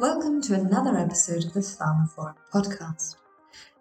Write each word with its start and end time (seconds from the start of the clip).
Welcome 0.00 0.40
to 0.44 0.54
another 0.54 0.96
episode 0.96 1.44
of 1.44 1.52
the 1.52 1.60
pharmaphorum 1.60 2.36
podcast. 2.54 3.16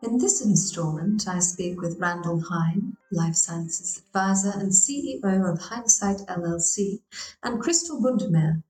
In 0.04 0.18
this 0.18 0.44
installment, 0.44 1.26
I 1.29 1.40
speak 1.40 1.79
with 1.79 1.97
Randall 1.97 2.42
Hein, 2.42 2.97
Life 3.10 3.38
Sciences 3.38 3.99
Advisor 3.99 4.51
and 4.51 4.74
CEO 4.74 5.50
of 5.50 5.62
Heinsight 5.62 6.18
LLC, 6.28 7.00
and 7.42 7.62
Krystle 7.62 8.01
Buntemeyer, 8.01 8.62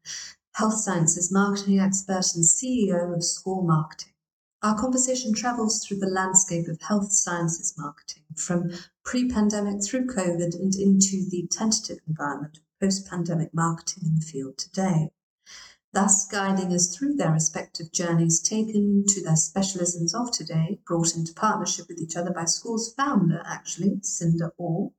Health 0.54 0.76
Sciences 0.76 1.32
Marketing 1.32 1.80
Expert 1.80 2.36
and 2.36 2.46
CEO 2.46 3.16
of 3.16 3.24
SCORR 3.24 3.64
Marketing. 3.64 4.14
Our 4.62 4.80
conversation 4.80 5.34
travels 5.34 5.84
through 5.84 5.98
the 5.98 6.06
landscape 6.06 6.68
of 6.68 6.80
health 6.84 7.12
sciences 7.12 7.74
marketing, 7.76 8.26
from 8.36 8.70
pre 9.04 9.28
pandemic 9.28 9.84
through 9.84 10.06
COVID 10.06 10.54
and 10.54 10.76
into 10.76 11.28
the 11.28 11.48
tentative 11.50 11.98
environment 12.08 12.58
of 12.58 12.80
post 12.80 13.10
pandemic 13.10 13.56
marketing 13.56 14.04
in 14.06 14.20
the 14.20 14.22
field 14.22 14.60
today 14.60 15.10
thus 15.94 16.28
guiding 16.28 16.74
us 16.74 16.96
through 16.96 17.16
their 17.16 17.32
respective 17.32 17.92
journeys 17.92 18.40
taken 18.40 19.04
to 19.08 19.24
their 19.24 19.36
specialisms 19.36 20.14
of 20.14 20.32
today, 20.32 20.80
brought 20.86 21.16
into 21.16 21.34
partnership 21.34 21.88
with 21.88 22.00
each 22.00 22.16
other 22.16 22.32
by 22.32 22.46
SCORR's 22.46 22.94
founder, 22.94 23.42
actually, 23.46 24.00
Cinda 24.04 24.52
Orr. 24.58 24.92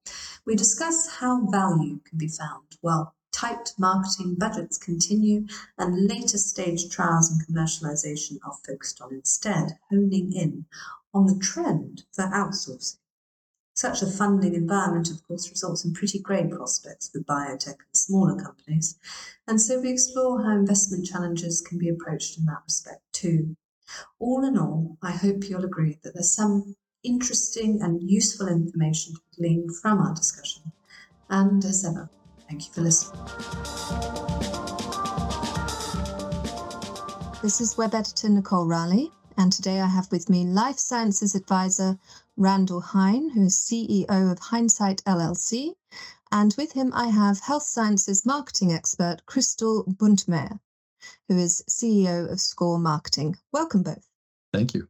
We 0.44 0.56
discuss 0.56 1.08
how 1.08 1.46
value 1.46 2.00
can 2.00 2.18
be 2.18 2.28
found 2.28 2.76
while 2.80 3.14
tight 3.32 3.72
marketing 3.78 4.36
budgets 4.38 4.76
continue 4.78 5.46
and 5.78 6.06
later 6.08 6.38
stage 6.38 6.90
trials 6.90 7.30
and 7.30 7.46
commercialization 7.46 8.38
are 8.44 8.56
focused 8.66 9.00
on 9.00 9.12
instead, 9.12 9.78
honing 9.90 10.32
in 10.32 10.66
on 11.12 11.26
the 11.26 11.38
trend 11.38 12.04
for 12.12 12.24
outsourcing. 12.24 12.99
Such 13.80 14.02
a 14.02 14.06
funding 14.06 14.54
environment, 14.54 15.10
of 15.10 15.26
course, 15.26 15.48
results 15.48 15.86
in 15.86 15.94
pretty 15.94 16.18
grey 16.18 16.46
prospects 16.46 17.08
for 17.08 17.20
biotech 17.20 17.78
and 17.78 17.94
smaller 17.94 18.36
companies, 18.36 18.98
and 19.48 19.58
so 19.58 19.80
we 19.80 19.88
explore 19.88 20.42
how 20.42 20.50
investment 20.50 21.06
challenges 21.06 21.62
can 21.62 21.78
be 21.78 21.88
approached 21.88 22.36
in 22.36 22.44
that 22.44 22.60
respect 22.66 23.00
too. 23.14 23.56
All 24.18 24.44
in 24.44 24.58
all, 24.58 24.98
I 25.02 25.12
hope 25.12 25.48
you'll 25.48 25.64
agree 25.64 25.98
that 26.02 26.12
there's 26.12 26.30
some 26.30 26.76
interesting 27.04 27.80
and 27.80 28.02
useful 28.02 28.48
information 28.48 29.14
to 29.14 29.20
glean 29.38 29.66
from 29.80 29.98
our 30.00 30.14
discussion. 30.14 30.72
And 31.30 31.64
as 31.64 31.82
ever, 31.82 32.10
thank 32.50 32.66
you 32.66 32.74
for 32.74 32.82
listening. 32.82 33.24
This 37.40 37.62
is 37.62 37.78
web 37.78 37.94
editor 37.94 38.28
Nicole 38.28 38.66
Raleigh, 38.66 39.10
and 39.38 39.50
today 39.50 39.80
I 39.80 39.86
have 39.86 40.12
with 40.12 40.28
me 40.28 40.44
Life 40.44 40.78
Sciences 40.78 41.34
Advisor 41.34 41.98
Randall 42.40 42.80
Hein, 42.80 43.28
who 43.34 43.44
is 43.44 43.58
CEO 43.58 44.32
of 44.32 44.38
Heinsight 44.38 45.04
LLC. 45.04 45.74
And 46.32 46.54
with 46.56 46.72
him, 46.72 46.90
I 46.94 47.08
have 47.08 47.40
health 47.40 47.64
sciences 47.64 48.24
marketing 48.24 48.72
expert 48.72 49.26
Krystle 49.26 49.84
Buntemeyer, 49.86 50.58
who 51.28 51.36
is 51.36 51.62
CEO 51.68 52.32
of 52.32 52.40
SCORR 52.40 52.78
Marketing. 52.78 53.36
Welcome 53.52 53.82
both. 53.82 54.08
Thank 54.54 54.72
you. 54.72 54.88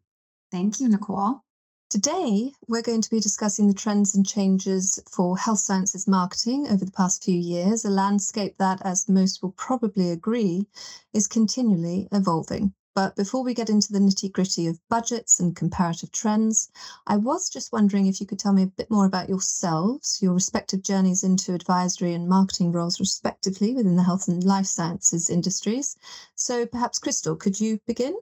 Thank 0.53 0.79
you, 0.79 0.89
Nicole. 0.89 1.41
Today, 1.89 2.53
we're 2.69 2.83
going 2.83 3.03
to 3.03 3.11
be 3.11 3.19
discussing 3.19 3.67
the 3.67 3.75
trends 3.75 4.15
and 4.15 4.25
changes 4.25 5.03
for 5.11 5.37
health 5.37 5.59
sciences 5.59 6.07
marketing 6.07 6.69
over 6.69 6.85
the 6.85 6.93
past 6.93 7.25
few 7.25 7.35
years, 7.37 7.85
a 7.85 7.91
landscape 7.91 8.59
that, 8.59 8.81
as 8.83 9.09
most 9.09 9.43
will 9.43 9.51
probably 9.57 10.11
agree, 10.11 10.69
is 11.13 11.27
continually 11.27 12.07
evolving. 12.13 12.75
But 12.95 13.15
before 13.15 13.45
we 13.45 13.55
get 13.55 13.71
into 13.71 13.93
the 13.93 14.01
nitty 14.01 14.33
gritty 14.33 14.67
of 14.67 14.81
budgets 14.89 15.39
and 15.39 15.55
comparative 15.55 16.11
trends, 16.11 16.71
I 17.07 17.17
was 17.17 17.49
just 17.49 17.73
wondering 17.73 18.07
if 18.07 18.21
you 18.21 18.27
could 18.27 18.39
tell 18.39 18.53
me 18.53 18.65
a 18.65 18.67
bit 18.67 18.91
more 18.91 19.07
about 19.07 19.29
yourselves, 19.29 20.19
your 20.21 20.35
respective 20.35 20.83
journeys 20.83 21.23
into 21.23 21.55
advisory 21.55 22.15
and 22.15 22.29
marketing 22.29 22.73
roles, 22.73 22.99
respectively, 22.99 23.75
within 23.75 23.97
the 23.97 24.03
health 24.03 24.27
and 24.27 24.43
life 24.43 24.67
sciences 24.67 25.31
industries. 25.31 25.97
So 26.35 26.67
perhaps, 26.67 26.99
Krystle, 26.99 27.39
could 27.39 27.61
you 27.61 27.79
begin? 27.87 28.17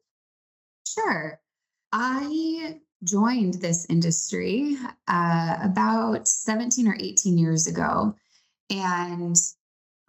Sure. 0.86 1.40
I 1.92 2.80
joined 3.04 3.54
this 3.54 3.86
industry 3.88 4.76
uh, 5.06 5.56
about 5.62 6.28
17 6.28 6.88
or 6.88 6.96
18 6.98 7.38
years 7.38 7.66
ago. 7.66 8.14
And 8.70 9.36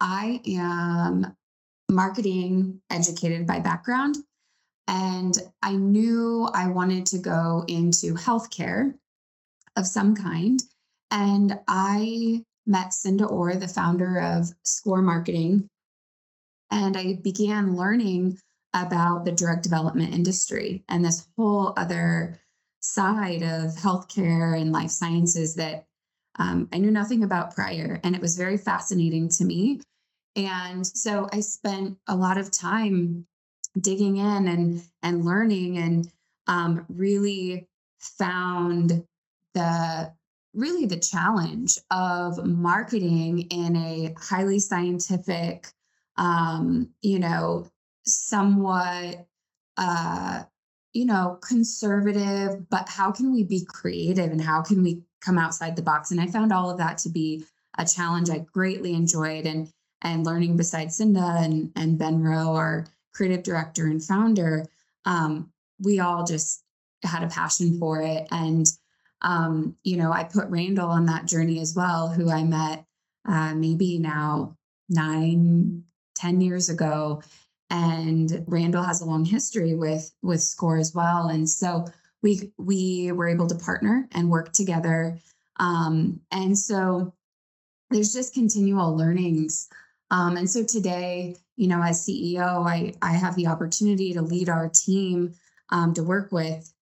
I 0.00 0.42
am 0.46 1.36
marketing 1.90 2.80
educated 2.90 3.46
by 3.46 3.60
background. 3.60 4.16
And 4.90 5.38
I 5.62 5.76
knew 5.76 6.50
I 6.52 6.66
wanted 6.66 7.06
to 7.06 7.18
go 7.18 7.64
into 7.68 8.14
healthcare 8.14 8.92
of 9.76 9.86
some 9.86 10.16
kind. 10.16 10.60
And 11.12 11.60
I 11.68 12.44
met 12.66 12.92
Cinda 12.92 13.24
Orr, 13.24 13.54
the 13.54 13.68
founder 13.68 14.20
of 14.20 14.48
SCORR 14.64 15.02
Marketing, 15.02 15.68
and 16.72 16.96
I 16.96 17.14
began 17.22 17.76
learning 17.76 18.38
about 18.74 19.24
the 19.24 19.32
drug 19.32 19.62
development 19.62 20.12
industry 20.12 20.84
and 20.88 21.04
this 21.04 21.26
whole 21.36 21.72
other 21.76 22.40
side 22.80 23.42
of 23.42 23.74
healthcare 23.76 24.60
and 24.60 24.72
life 24.72 24.90
sciences 24.90 25.54
that 25.54 25.86
um, 26.38 26.68
I 26.72 26.78
knew 26.78 26.90
nothing 26.90 27.22
about 27.22 27.54
prior. 27.54 28.00
And 28.02 28.16
it 28.16 28.22
was 28.22 28.36
very 28.36 28.56
fascinating 28.56 29.28
to 29.30 29.44
me. 29.44 29.80
And 30.34 30.84
so 30.84 31.28
I 31.32 31.40
spent 31.40 31.98
a 32.08 32.16
lot 32.16 32.38
of 32.38 32.50
time 32.50 33.26
digging 33.78 34.16
in 34.16 34.48
and 34.48 34.82
and 35.02 35.24
learning 35.24 35.78
and 35.78 36.10
um, 36.46 36.84
really 36.88 37.68
found 37.98 39.04
the 39.54 40.12
really 40.52 40.86
the 40.86 40.98
challenge 40.98 41.78
of 41.90 42.44
marketing 42.44 43.40
in 43.50 43.76
a 43.76 44.14
highly 44.18 44.58
scientific 44.58 45.68
um, 46.16 46.88
you 47.02 47.18
know 47.18 47.66
somewhat 48.04 49.26
uh, 49.76 50.42
you 50.92 51.04
know 51.04 51.38
conservative 51.40 52.68
but 52.68 52.88
how 52.88 53.12
can 53.12 53.32
we 53.32 53.44
be 53.44 53.64
creative 53.64 54.30
and 54.30 54.40
how 54.40 54.62
can 54.62 54.82
we 54.82 55.02
come 55.20 55.38
outside 55.38 55.76
the 55.76 55.82
box? 55.82 56.10
And 56.10 56.20
i 56.20 56.26
found 56.26 56.52
all 56.52 56.70
of 56.70 56.78
that 56.78 56.98
to 56.98 57.08
be 57.08 57.44
a 57.78 57.84
challenge 57.84 58.30
i 58.30 58.38
greatly 58.38 58.94
enjoyed 58.94 59.46
and 59.46 59.70
and 60.02 60.26
learning 60.26 60.56
beside 60.56 60.92
cinda 60.92 61.36
and 61.38 61.70
and 61.76 61.98
ben 61.98 62.20
rowe 62.20 62.56
our 62.56 62.86
creative 63.12 63.42
director 63.42 63.86
and 63.86 64.02
founder, 64.02 64.66
um, 65.04 65.50
we 65.80 66.00
all 66.00 66.24
just 66.24 66.62
had 67.02 67.22
a 67.22 67.28
passion 67.28 67.78
for 67.78 68.02
it. 68.02 68.26
And, 68.30 68.66
um, 69.22 69.76
you 69.82 69.96
know, 69.96 70.12
I 70.12 70.24
put 70.24 70.48
Randall 70.48 70.90
on 70.90 71.06
that 71.06 71.26
journey 71.26 71.60
as 71.60 71.74
well, 71.74 72.08
who 72.08 72.30
I 72.30 72.44
met 72.44 72.84
uh, 73.26 73.54
maybe 73.54 73.98
now 73.98 74.56
nine, 74.88 75.84
ten 76.14 76.40
years 76.40 76.68
ago. 76.68 77.22
And 77.70 78.44
Randall 78.48 78.82
has 78.82 79.00
a 79.00 79.04
long 79.04 79.24
history 79.24 79.74
with 79.74 80.12
with 80.22 80.40
SCORR 80.40 80.78
as 80.78 80.94
well. 80.94 81.28
And 81.28 81.48
so 81.48 81.86
we 82.22 82.52
we 82.58 83.12
were 83.12 83.28
able 83.28 83.46
to 83.46 83.54
partner 83.54 84.08
and 84.12 84.28
work 84.30 84.52
together. 84.52 85.18
Um, 85.58 86.20
and 86.32 86.58
so 86.58 87.14
there's 87.90 88.12
just 88.12 88.34
continual 88.34 88.96
learnings. 88.96 89.68
Um, 90.10 90.36
and 90.36 90.50
so 90.50 90.64
today, 90.64 91.36
you 91.56 91.68
know, 91.68 91.82
as 91.82 92.04
CEO, 92.06 92.66
I, 92.66 92.94
I 93.00 93.12
have 93.12 93.36
the 93.36 93.46
opportunity 93.46 94.12
to 94.14 94.22
lead 94.22 94.48
our 94.48 94.68
team 94.68 95.34
um, 95.70 95.94
to 95.94 96.02
work 96.02 96.32
with, 96.32 96.72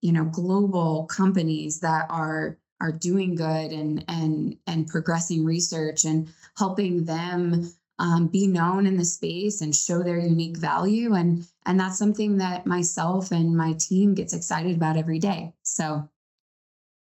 you 0.00 0.12
know, 0.12 0.24
global 0.24 1.06
companies 1.06 1.80
that 1.80 2.06
are 2.08 2.58
are 2.80 2.92
doing 2.92 3.34
good 3.34 3.72
and 3.72 4.04
and 4.06 4.56
and 4.68 4.86
progressing 4.86 5.44
research 5.44 6.04
and 6.04 6.28
helping 6.56 7.04
them 7.04 7.72
um, 7.98 8.28
be 8.28 8.46
known 8.46 8.86
in 8.86 8.96
the 8.96 9.04
space 9.04 9.60
and 9.60 9.74
show 9.74 10.02
their 10.04 10.20
unique 10.20 10.56
value. 10.56 11.14
And 11.14 11.44
and 11.66 11.80
that's 11.80 11.98
something 11.98 12.36
that 12.38 12.66
myself 12.66 13.32
and 13.32 13.56
my 13.56 13.72
team 13.72 14.14
gets 14.14 14.32
excited 14.32 14.76
about 14.76 14.96
every 14.96 15.18
day. 15.18 15.52
So. 15.62 16.08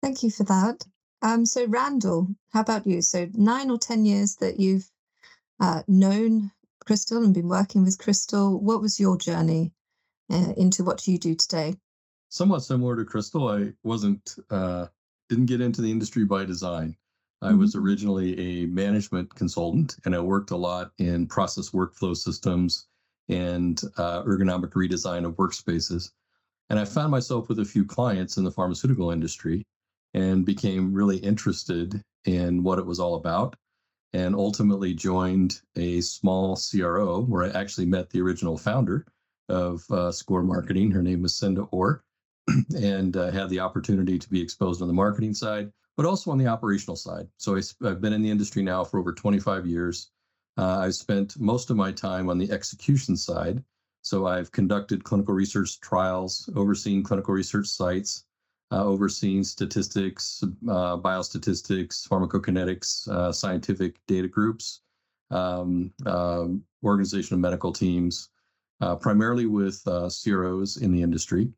Thank 0.01 0.23
you 0.23 0.31
for 0.31 0.43
that. 0.45 0.83
Um, 1.21 1.45
so 1.45 1.67
randall 1.67 2.27
how 2.51 2.61
about 2.61 2.87
you? 2.87 3.01
So 3.01 3.29
nine 3.33 3.69
or 3.69 3.77
ten 3.77 4.03
years 4.03 4.35
that 4.37 4.59
you've 4.59 4.89
uh, 5.61 5.83
known 5.87 6.51
Krystle 6.85 7.23
and 7.23 7.33
been 7.33 7.47
working 7.47 7.83
with 7.83 7.99
Krystle. 7.99 8.59
What 8.59 8.81
was 8.81 8.99
your 8.99 9.15
journey 9.17 9.71
uh, 10.29 10.53
into 10.57 10.83
what 10.83 11.07
you 11.07 11.17
do 11.17 11.35
today? 11.35 11.75
Somewhat 12.29 12.63
similar 12.63 12.95
to 12.95 13.05
Krystle. 13.05 13.69
I 13.69 13.73
wasn't, 13.83 14.35
uh, 14.49 14.87
didn't 15.29 15.45
get 15.45 15.61
into 15.61 15.81
the 15.81 15.91
industry 15.91 16.25
by 16.25 16.45
design. 16.45 16.95
I 17.41 17.49
mm-hmm. 17.49 17.59
was 17.59 17.75
originally 17.75 18.63
a 18.63 18.65
management 18.67 19.33
consultant 19.35 19.95
and 20.03 20.15
I 20.15 20.19
worked 20.19 20.51
a 20.51 20.57
lot 20.57 20.91
in 20.97 21.27
process 21.27 21.69
workflow 21.69 22.17
systems 22.17 22.87
and 23.29 23.79
uh, 23.97 24.23
ergonomic 24.23 24.71
redesign 24.71 25.25
of 25.25 25.35
workspaces. 25.35 26.11
And 26.69 26.79
I 26.79 26.85
found 26.85 27.11
myself 27.11 27.49
with 27.49 27.59
a 27.59 27.65
few 27.65 27.85
clients 27.85 28.37
in 28.37 28.43
the 28.43 28.51
pharmaceutical 28.51 29.11
industry 29.11 29.63
and 30.13 30.45
became 30.45 30.93
really 30.93 31.17
interested 31.17 32.01
in 32.25 32.63
what 32.63 32.79
it 32.79 32.85
was 32.85 32.99
all 32.99 33.15
about 33.15 33.55
and 34.13 34.35
ultimately 34.35 34.93
joined 34.93 35.61
a 35.75 36.01
small 36.01 36.57
CRO 36.57 37.21
where 37.21 37.43
I 37.43 37.59
actually 37.59 37.85
met 37.85 38.09
the 38.09 38.21
original 38.21 38.57
founder 38.57 39.05
of 39.49 39.89
uh, 39.89 40.11
SCORR 40.11 40.43
Marketing. 40.43 40.91
Her 40.91 41.01
name 41.01 41.21
was 41.21 41.35
Cinda 41.35 41.61
Orr, 41.71 42.03
and 42.75 43.15
uh, 43.15 43.31
had 43.31 43.49
the 43.49 43.59
opportunity 43.59 44.19
to 44.19 44.29
be 44.29 44.41
exposed 44.41 44.81
on 44.81 44.87
the 44.87 44.93
marketing 44.93 45.33
side, 45.33 45.71
but 45.95 46.05
also 46.05 46.31
on 46.31 46.37
the 46.37 46.47
operational 46.47 46.95
side. 46.95 47.27
So 47.37 47.55
I, 47.55 47.61
have 47.83 48.01
been 48.01 48.13
in 48.13 48.21
the 48.21 48.31
industry 48.31 48.63
now 48.63 48.83
for 48.83 48.99
over 48.99 49.13
25 49.13 49.65
years. 49.65 50.11
Uh, 50.57 50.79
I've 50.79 50.95
spent 50.95 51.39
most 51.39 51.69
of 51.69 51.77
my 51.77 51.91
time 51.91 52.29
on 52.29 52.37
the 52.37 52.51
execution 52.51 53.15
side, 53.15 53.63
So 54.01 54.25
I've 54.25 54.51
conducted 54.51 55.03
clinical 55.03 55.33
research 55.33 55.79
trials, 55.79 56.49
overseen 56.55 57.03
clinical 57.03 57.33
research 57.33 57.67
sites, 57.67 58.25
uh, 58.71 58.83
overseeing 58.85 59.43
statistics, 59.43 60.43
uh, 60.43 60.97
biostatistics, 60.97 62.07
pharmacokinetics, 62.07 63.07
uh, 63.09 63.31
scientific 63.31 63.95
data 64.07 64.27
groups, 64.27 64.81
um, 65.29 65.91
um 66.05 66.63
organization 66.83 67.35
of 67.35 67.39
medical 67.39 67.71
teams, 67.71 68.29
uh, 68.81 68.95
primarily 68.95 69.45
with 69.45 69.81
uh, 69.87 70.09
CROs 70.09 70.77
in 70.77 70.91
the 70.91 71.01
industry. 71.01 71.49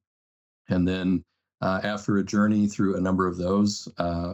And 0.70 0.88
then 0.88 1.24
uh, 1.62 1.80
after 1.84 2.18
a 2.18 2.24
journey 2.24 2.68
through 2.68 2.98
a 2.98 3.02
number 3.02 3.26
of 3.28 3.38
those, 3.38 3.88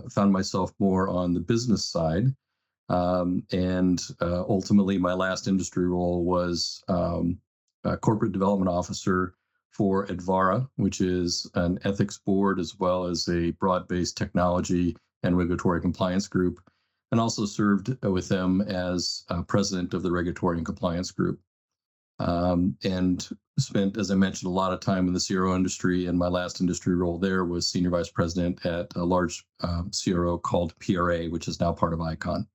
found 0.10 0.32
myself 0.34 0.72
more 0.80 1.10
on 1.10 1.34
the 1.34 1.40
business 1.40 1.86
side. 1.86 2.34
Um, 2.90 3.44
and 3.52 4.02
ultimately, 4.22 4.98
my 4.98 5.14
last 5.14 5.48
industry 5.48 5.88
role 5.88 6.24
was 6.24 6.84
um, 6.88 7.38
corporate 8.02 8.32
development 8.32 8.70
officer 8.70 9.36
for 9.72 10.06
Advarra, 10.08 10.68
which 10.76 11.02
is 11.02 11.50
an 11.56 11.80
ethics 11.84 12.18
board 12.18 12.60
as 12.60 12.78
well 12.78 13.06
as 13.06 13.28
a 13.30 13.52
broad 13.52 13.88
based 13.88 14.18
technology 14.18 14.96
and 15.24 15.38
regulatory 15.38 15.82
compliance 15.82 16.28
group, 16.28 16.60
and 17.12 17.20
also 17.20 17.46
served 17.46 17.96
with 18.04 18.28
them 18.30 18.62
as 18.62 19.24
uh, 19.30 19.42
president 19.44 19.94
of 19.94 20.04
the 20.04 20.12
regulatory 20.12 20.58
and 20.58 20.66
compliance 20.66 21.12
group. 21.12 21.40
Um, 22.20 22.76
and 22.84 23.28
spent, 23.58 23.98
as 23.98 24.12
I 24.12 24.16
mentioned, 24.16 24.50
a 24.50 24.54
lot 24.54 24.74
of 24.74 24.80
time 24.80 25.08
in 25.08 25.14
the 25.14 25.26
CRO 25.26 25.56
industry. 25.56 26.08
And 26.08 26.18
my 26.18 26.28
last 26.28 26.62
industry 26.62 26.96
role 26.96 27.18
there 27.18 27.46
was 27.46 27.70
senior 27.70 27.90
vice 27.90 28.10
president 28.10 28.66
at 28.66 28.94
a 28.96 29.04
large 29.04 29.46
um, 29.62 29.92
CRO 29.92 30.38
called 30.38 30.78
PRA, 30.80 31.26
which 31.26 31.48
is 31.48 31.60
now 31.60 31.72
part 31.72 31.94
of 31.94 32.02
ICON. 32.02 32.48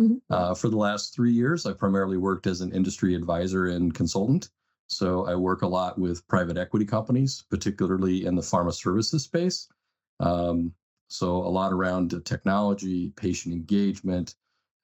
Mm-hmm. 0.00 0.16
Uh, 0.30 0.54
for 0.54 0.68
the 0.68 0.76
last 0.76 1.14
three 1.14 1.32
years, 1.32 1.66
I 1.66 1.72
primarily 1.72 2.18
worked 2.18 2.46
as 2.46 2.60
an 2.60 2.72
industry 2.72 3.14
advisor 3.14 3.66
and 3.66 3.94
consultant. 3.94 4.50
So 4.88 5.26
I 5.26 5.34
work 5.34 5.62
a 5.62 5.66
lot 5.66 5.98
with 5.98 6.26
private 6.28 6.56
equity 6.56 6.84
companies, 6.84 7.44
particularly 7.50 8.24
in 8.24 8.34
the 8.34 8.42
pharma 8.42 8.72
services 8.72 9.24
space. 9.24 9.68
Um, 10.20 10.72
so 11.08 11.36
a 11.36 11.48
lot 11.48 11.72
around 11.72 12.20
technology, 12.24 13.10
patient 13.16 13.54
engagement, 13.54 14.34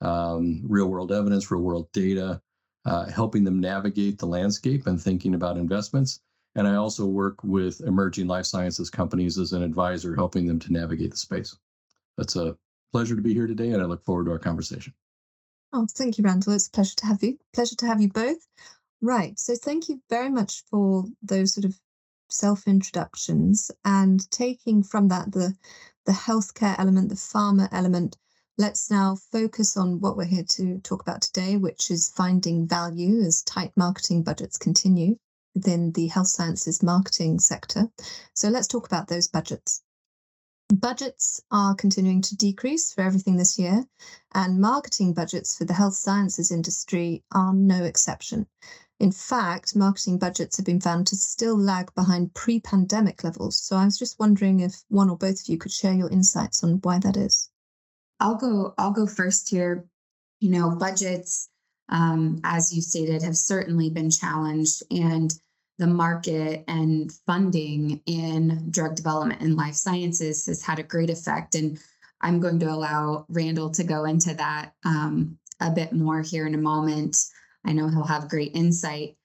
um, 0.00 0.62
real 0.64 0.88
world 0.88 1.12
evidence, 1.12 1.50
real 1.50 1.62
world 1.62 1.90
data, 1.92 2.40
uh, 2.84 3.06
helping 3.06 3.44
them 3.44 3.60
navigate 3.60 4.18
the 4.18 4.26
landscape 4.26 4.86
and 4.86 5.00
thinking 5.00 5.34
about 5.34 5.56
investments. 5.56 6.20
And 6.54 6.68
I 6.68 6.74
also 6.74 7.06
work 7.06 7.42
with 7.42 7.80
emerging 7.80 8.26
life 8.26 8.46
sciences 8.46 8.90
companies 8.90 9.38
as 9.38 9.52
an 9.52 9.62
advisor, 9.62 10.14
helping 10.14 10.46
them 10.46 10.58
to 10.60 10.72
navigate 10.72 11.12
the 11.12 11.16
space. 11.16 11.56
That's 12.18 12.36
a 12.36 12.56
pleasure 12.92 13.16
to 13.16 13.22
be 13.22 13.32
here 13.32 13.46
today, 13.46 13.70
and 13.70 13.80
I 13.80 13.86
look 13.86 14.04
forward 14.04 14.26
to 14.26 14.32
our 14.32 14.38
conversation. 14.38 14.92
Oh, 15.72 15.86
thank 15.90 16.18
you, 16.18 16.24
Randall. 16.24 16.52
It's 16.52 16.68
a 16.68 16.70
pleasure 16.70 16.96
to 16.96 17.06
have 17.06 17.22
you. 17.22 17.38
Pleasure 17.54 17.76
to 17.76 17.86
have 17.86 18.02
you 18.02 18.08
both. 18.08 18.46
Right. 19.04 19.36
So 19.36 19.56
thank 19.56 19.88
you 19.88 20.00
very 20.08 20.30
much 20.30 20.62
for 20.70 21.04
those 21.22 21.54
sort 21.54 21.64
of 21.64 21.80
self 22.30 22.68
introductions 22.68 23.68
and 23.84 24.30
taking 24.30 24.84
from 24.84 25.08
that 25.08 25.32
the 25.32 25.56
the 26.06 26.12
healthcare 26.12 26.76
element, 26.78 27.08
the 27.08 27.16
pharma 27.16 27.68
element. 27.72 28.16
Let's 28.56 28.90
now 28.92 29.16
focus 29.16 29.76
on 29.76 30.00
what 30.00 30.16
we're 30.16 30.24
here 30.24 30.44
to 30.44 30.78
talk 30.80 31.02
about 31.02 31.20
today, 31.20 31.56
which 31.56 31.90
is 31.90 32.12
finding 32.14 32.68
value 32.68 33.20
as 33.20 33.42
tight 33.42 33.72
marketing 33.76 34.22
budgets 34.22 34.56
continue 34.56 35.16
within 35.54 35.90
the 35.92 36.06
health 36.06 36.28
sciences 36.28 36.80
marketing 36.80 37.40
sector. 37.40 37.90
So 38.34 38.50
let's 38.50 38.68
talk 38.68 38.86
about 38.86 39.08
those 39.08 39.26
budgets. 39.26 39.82
Budgets 40.72 41.40
are 41.50 41.74
continuing 41.74 42.22
to 42.22 42.36
decrease 42.36 42.92
for 42.92 43.02
everything 43.02 43.36
this 43.36 43.58
year, 43.58 43.84
and 44.32 44.60
marketing 44.60 45.12
budgets 45.12 45.56
for 45.56 45.64
the 45.64 45.74
health 45.74 45.94
sciences 45.96 46.52
industry 46.52 47.24
are 47.32 47.52
no 47.52 47.84
exception. 47.84 48.46
In 49.02 49.10
fact, 49.10 49.74
marketing 49.74 50.16
budgets 50.16 50.58
have 50.58 50.64
been 50.64 50.80
found 50.80 51.08
to 51.08 51.16
still 51.16 51.58
lag 51.58 51.92
behind 51.96 52.34
pre 52.34 52.60
pandemic 52.60 53.24
levels. 53.24 53.56
So 53.56 53.74
I 53.74 53.84
was 53.84 53.98
just 53.98 54.20
wondering 54.20 54.60
if 54.60 54.84
one 54.90 55.10
or 55.10 55.16
both 55.16 55.40
of 55.40 55.48
you 55.48 55.58
could 55.58 55.72
share 55.72 55.92
your 55.92 56.08
insights 56.08 56.62
on 56.62 56.78
why 56.82 57.00
that 57.00 57.16
is. 57.16 57.50
I'll 58.20 58.36
go, 58.36 58.74
I'll 58.78 58.92
go 58.92 59.08
first 59.08 59.50
here. 59.50 59.84
You 60.38 60.50
know, 60.50 60.76
budgets, 60.76 61.48
um, 61.88 62.40
as 62.44 62.72
you 62.72 62.80
stated, 62.80 63.22
have 63.22 63.36
certainly 63.36 63.90
been 63.90 64.08
challenged, 64.08 64.84
and 64.88 65.34
the 65.78 65.88
market 65.88 66.62
and 66.68 67.10
funding 67.26 68.02
in 68.06 68.70
drug 68.70 68.94
development 68.94 69.40
and 69.40 69.56
life 69.56 69.74
sciences 69.74 70.46
has 70.46 70.62
had 70.62 70.78
a 70.78 70.84
great 70.84 71.10
effect. 71.10 71.56
And 71.56 71.76
I'm 72.20 72.38
going 72.38 72.60
to 72.60 72.70
allow 72.70 73.26
Randall 73.28 73.70
to 73.70 73.82
go 73.82 74.04
into 74.04 74.32
that 74.34 74.74
um, 74.84 75.38
a 75.60 75.72
bit 75.72 75.92
more 75.92 76.20
here 76.22 76.46
in 76.46 76.54
a 76.54 76.58
moment. 76.58 77.16
I 77.64 77.72
know 77.72 77.88
he'll 77.88 78.04
have 78.04 78.28
great 78.28 78.54
insight. 78.54 79.16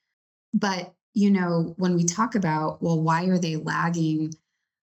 But, 0.53 0.93
you 1.13 1.31
know, 1.31 1.73
when 1.77 1.95
we 1.95 2.03
talk 2.03 2.35
about, 2.35 2.81
well, 2.81 3.01
why 3.01 3.25
are 3.25 3.37
they 3.37 3.55
lagging 3.55 4.33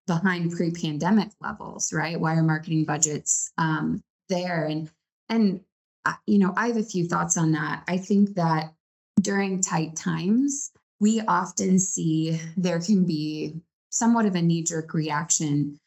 behind 0.07 0.51
pre 0.51 0.71
pandemic 0.71 1.29
levels, 1.41 1.91
right? 1.91 2.19
Why 2.19 2.35
are 2.35 2.43
marketing 2.43 2.85
budgets 2.85 3.51
um, 3.57 4.03
there? 4.29 4.65
And, 4.65 4.89
and, 5.29 5.61
uh, 6.05 6.13
you 6.27 6.37
know, 6.37 6.53
I 6.55 6.67
have 6.67 6.77
a 6.77 6.83
few 6.83 7.07
thoughts 7.07 7.37
on 7.37 7.53
that. 7.53 7.83
I 7.87 7.97
think 7.97 8.35
that 8.35 8.73
during 9.21 9.61
tight 9.61 9.95
times, 9.95 10.71
we 10.99 11.21
often 11.21 11.79
see 11.79 12.39
there 12.55 12.79
can 12.79 13.05
be 13.05 13.61
somewhat 13.89 14.25
of 14.25 14.35
a 14.35 14.41
knee 14.41 14.63
jerk 14.63 14.93
reaction 14.93 15.79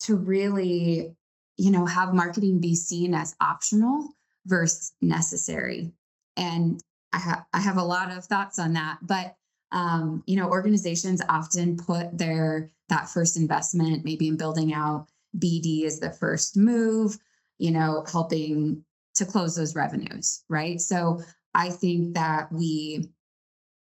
to 0.00 0.16
really, 0.16 1.14
you 1.56 1.70
know, 1.70 1.86
have 1.86 2.14
marketing 2.14 2.60
be 2.60 2.74
seen 2.74 3.14
as 3.14 3.34
optional 3.40 4.08
versus 4.46 4.92
necessary. 5.00 5.92
And 6.36 6.80
I 7.14 7.18
have 7.18 7.44
I 7.52 7.60
have 7.60 7.76
a 7.76 7.84
lot 7.84 8.10
of 8.10 8.24
thoughts 8.24 8.58
on 8.58 8.72
that, 8.72 8.98
but 9.02 9.36
um, 9.70 10.24
you 10.26 10.36
know, 10.36 10.48
organizations 10.48 11.22
often 11.28 11.76
put 11.76 12.18
their 12.18 12.72
that 12.88 13.08
first 13.08 13.36
investment 13.36 14.04
maybe 14.04 14.28
in 14.28 14.36
building 14.36 14.74
out 14.74 15.06
BD 15.38 15.84
as 15.84 16.00
the 16.00 16.10
first 16.10 16.56
move, 16.56 17.16
you 17.58 17.70
know, 17.70 18.04
helping 18.10 18.84
to 19.14 19.24
close 19.24 19.54
those 19.54 19.76
revenues, 19.76 20.42
right? 20.48 20.80
So 20.80 21.20
I 21.54 21.70
think 21.70 22.14
that 22.14 22.52
we, 22.52 23.10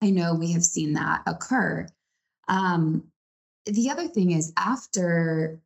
I 0.02 0.10
know 0.10 0.36
we 0.36 0.52
have 0.52 0.64
seen 0.64 0.94
that 0.94 1.24
occur. 1.26 1.88
Um, 2.48 3.06
the 3.66 3.90
other 3.90 4.08
thing 4.08 4.32
is 4.32 4.54
after, 4.58 5.60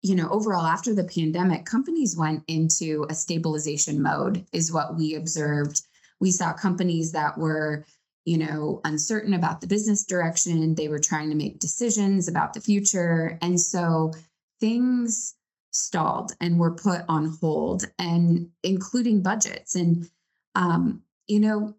you 0.00 0.14
know, 0.14 0.28
overall 0.30 0.64
after 0.64 0.94
the 0.94 1.04
pandemic, 1.04 1.64
companies 1.64 2.16
went 2.16 2.42
into 2.48 3.06
a 3.08 3.14
stabilization 3.14 4.02
mode, 4.02 4.46
is 4.52 4.72
what 4.72 4.96
we 4.96 5.14
observed 5.14 5.82
we 6.22 6.30
saw 6.30 6.52
companies 6.52 7.12
that 7.12 7.36
were 7.36 7.84
you 8.24 8.38
know 8.38 8.80
uncertain 8.84 9.34
about 9.34 9.60
the 9.60 9.66
business 9.66 10.04
direction. 10.04 10.74
They 10.74 10.88
were 10.88 11.00
trying 11.00 11.28
to 11.30 11.36
make 11.36 11.58
decisions 11.58 12.28
about 12.28 12.54
the 12.54 12.60
future. 12.60 13.38
And 13.42 13.60
so 13.60 14.12
things 14.60 15.34
stalled 15.72 16.32
and 16.40 16.58
were 16.58 16.74
put 16.74 17.02
on 17.08 17.36
hold 17.40 17.84
and 17.98 18.48
including 18.62 19.22
budgets. 19.22 19.74
And 19.74 20.08
um, 20.54 21.02
you 21.26 21.40
know 21.40 21.74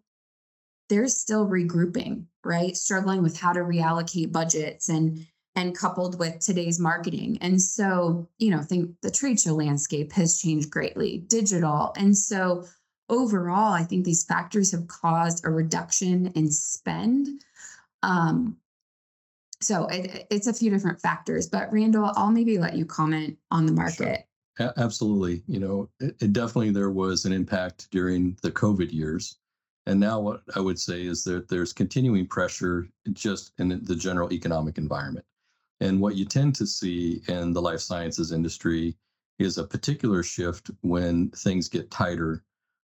they're 0.90 1.08
still 1.08 1.48
regrouping 1.48 2.26
right? 2.44 2.76
Struggling 2.76 3.22
with 3.22 3.38
how 3.38 3.52
to 3.52 3.60
reallocate 3.60 4.32
budgets 4.32 4.88
and 4.88 5.26
and 5.56 5.78
coupled 5.78 6.18
with 6.18 6.40
today's 6.40 6.80
marketing. 6.80 7.38
And 7.40 7.60
so 7.60 8.28
you 8.38 8.50
know 8.50 8.60
think 8.60 8.90
the 9.02 9.10
trade 9.10 9.40
show 9.40 9.54
landscape 9.54 10.12
has 10.12 10.38
changed 10.38 10.70
greatly 10.70 11.18
digital. 11.18 11.92
And 11.96 12.16
so 12.16 12.66
overall, 13.08 13.72
I 13.72 13.82
think 13.84 14.04
these 14.04 14.24
factors 14.24 14.72
have 14.72 14.86
caused 14.88 15.44
a 15.44 15.50
reduction 15.50 16.28
in 16.28 16.50
spend. 16.50 17.44
Um, 18.02 18.56
so 19.60 19.86
it, 19.86 20.26
it's 20.30 20.46
a 20.46 20.52
few 20.52 20.70
different 20.70 21.00
factors, 21.00 21.48
but 21.48 21.72
Randall, 21.72 22.12
I'll 22.16 22.30
maybe 22.30 22.58
let 22.58 22.76
you 22.76 22.84
comment 22.84 23.38
on 23.50 23.66
the 23.66 23.72
market. 23.72 24.26
Sure. 24.58 24.68
A- 24.68 24.80
absolutely. 24.80 25.42
You 25.46 25.60
know, 25.60 25.88
it, 26.00 26.16
it 26.20 26.32
definitely 26.32 26.70
there 26.70 26.90
was 26.90 27.24
an 27.24 27.32
impact 27.32 27.88
during 27.90 28.36
the 28.42 28.50
COVID 28.50 28.92
years. 28.92 29.38
And 29.86 30.00
now 30.00 30.20
what 30.20 30.42
I 30.54 30.60
would 30.60 30.78
say 30.78 31.02
is 31.04 31.24
that 31.24 31.48
there's 31.48 31.72
continuing 31.72 32.26
pressure 32.26 32.88
just 33.12 33.52
in 33.58 33.68
the 33.84 33.96
general 33.96 34.32
economic 34.32 34.78
environment. 34.78 35.26
And 35.80 36.00
what 36.00 36.16
you 36.16 36.24
tend 36.24 36.54
to 36.56 36.66
see 36.66 37.22
in 37.28 37.52
the 37.52 37.60
life 37.60 37.80
sciences 37.80 38.32
industry 38.32 38.96
is 39.38 39.58
a 39.58 39.66
particular 39.66 40.22
shift 40.22 40.70
when 40.82 41.30
things 41.30 41.68
get 41.68 41.90
tighter 41.90 42.44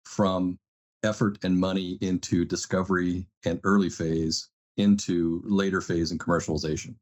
from 0.09 0.59
effort 1.03 1.39
and 1.45 1.61
money 1.61 1.99
into 2.01 2.45
discovery 2.45 3.27
and 3.45 3.61
early 3.63 3.91
phase 3.91 4.49
into 4.79 5.43
later 5.45 5.81
phase 5.81 6.11
and 6.11 6.19
commercialization. 6.19 6.95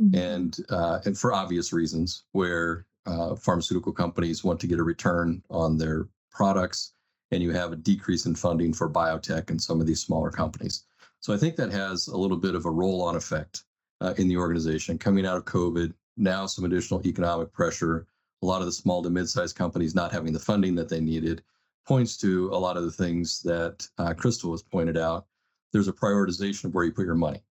Mm-hmm. 0.00 0.14
And, 0.14 0.56
uh, 0.68 1.00
and 1.06 1.16
for 1.16 1.32
obvious 1.32 1.72
reasons, 1.72 2.24
where 2.32 2.86
uh, 3.06 3.34
pharmaceutical 3.36 3.92
companies 3.92 4.44
want 4.44 4.60
to 4.60 4.66
get 4.66 4.78
a 4.78 4.82
return 4.82 5.42
on 5.48 5.78
their 5.78 6.08
products, 6.30 6.92
and 7.30 7.42
you 7.42 7.52
have 7.52 7.72
a 7.72 7.76
decrease 7.76 8.26
in 8.26 8.34
funding 8.34 8.74
for 8.74 8.88
biotech 8.88 9.48
and 9.48 9.60
some 9.60 9.80
of 9.80 9.86
these 9.86 10.00
smaller 10.00 10.30
companies. 10.30 10.84
So 11.20 11.32
I 11.32 11.38
think 11.38 11.56
that 11.56 11.72
has 11.72 12.08
a 12.08 12.16
little 12.16 12.36
bit 12.36 12.54
of 12.54 12.66
a 12.66 12.70
roll 12.70 13.00
on 13.00 13.16
effect 13.16 13.64
uh, 14.02 14.12
in 14.18 14.28
the 14.28 14.36
organization 14.36 14.98
coming 14.98 15.24
out 15.24 15.38
of 15.38 15.46
COVID. 15.46 15.94
Now, 16.18 16.44
some 16.46 16.66
additional 16.66 17.06
economic 17.06 17.50
pressure, 17.52 18.06
a 18.42 18.46
lot 18.46 18.60
of 18.60 18.66
the 18.66 18.72
small 18.72 19.02
to 19.02 19.10
mid 19.10 19.28
sized 19.28 19.56
companies 19.56 19.94
not 19.94 20.12
having 20.12 20.34
the 20.34 20.38
funding 20.38 20.74
that 20.74 20.90
they 20.90 21.00
needed 21.00 21.42
points 21.86 22.16
to 22.18 22.48
a 22.52 22.58
lot 22.58 22.76
of 22.76 22.84
the 22.84 22.92
things 22.92 23.42
that 23.42 23.86
uh, 23.98 24.14
Krystle 24.14 24.52
has 24.52 24.62
pointed 24.62 24.96
out 24.96 25.26
there's 25.72 25.88
a 25.88 25.92
prioritization 25.92 26.64
of 26.64 26.74
where 26.74 26.84
you 26.84 26.92
put 26.92 27.06
your 27.06 27.14
money. 27.14 27.42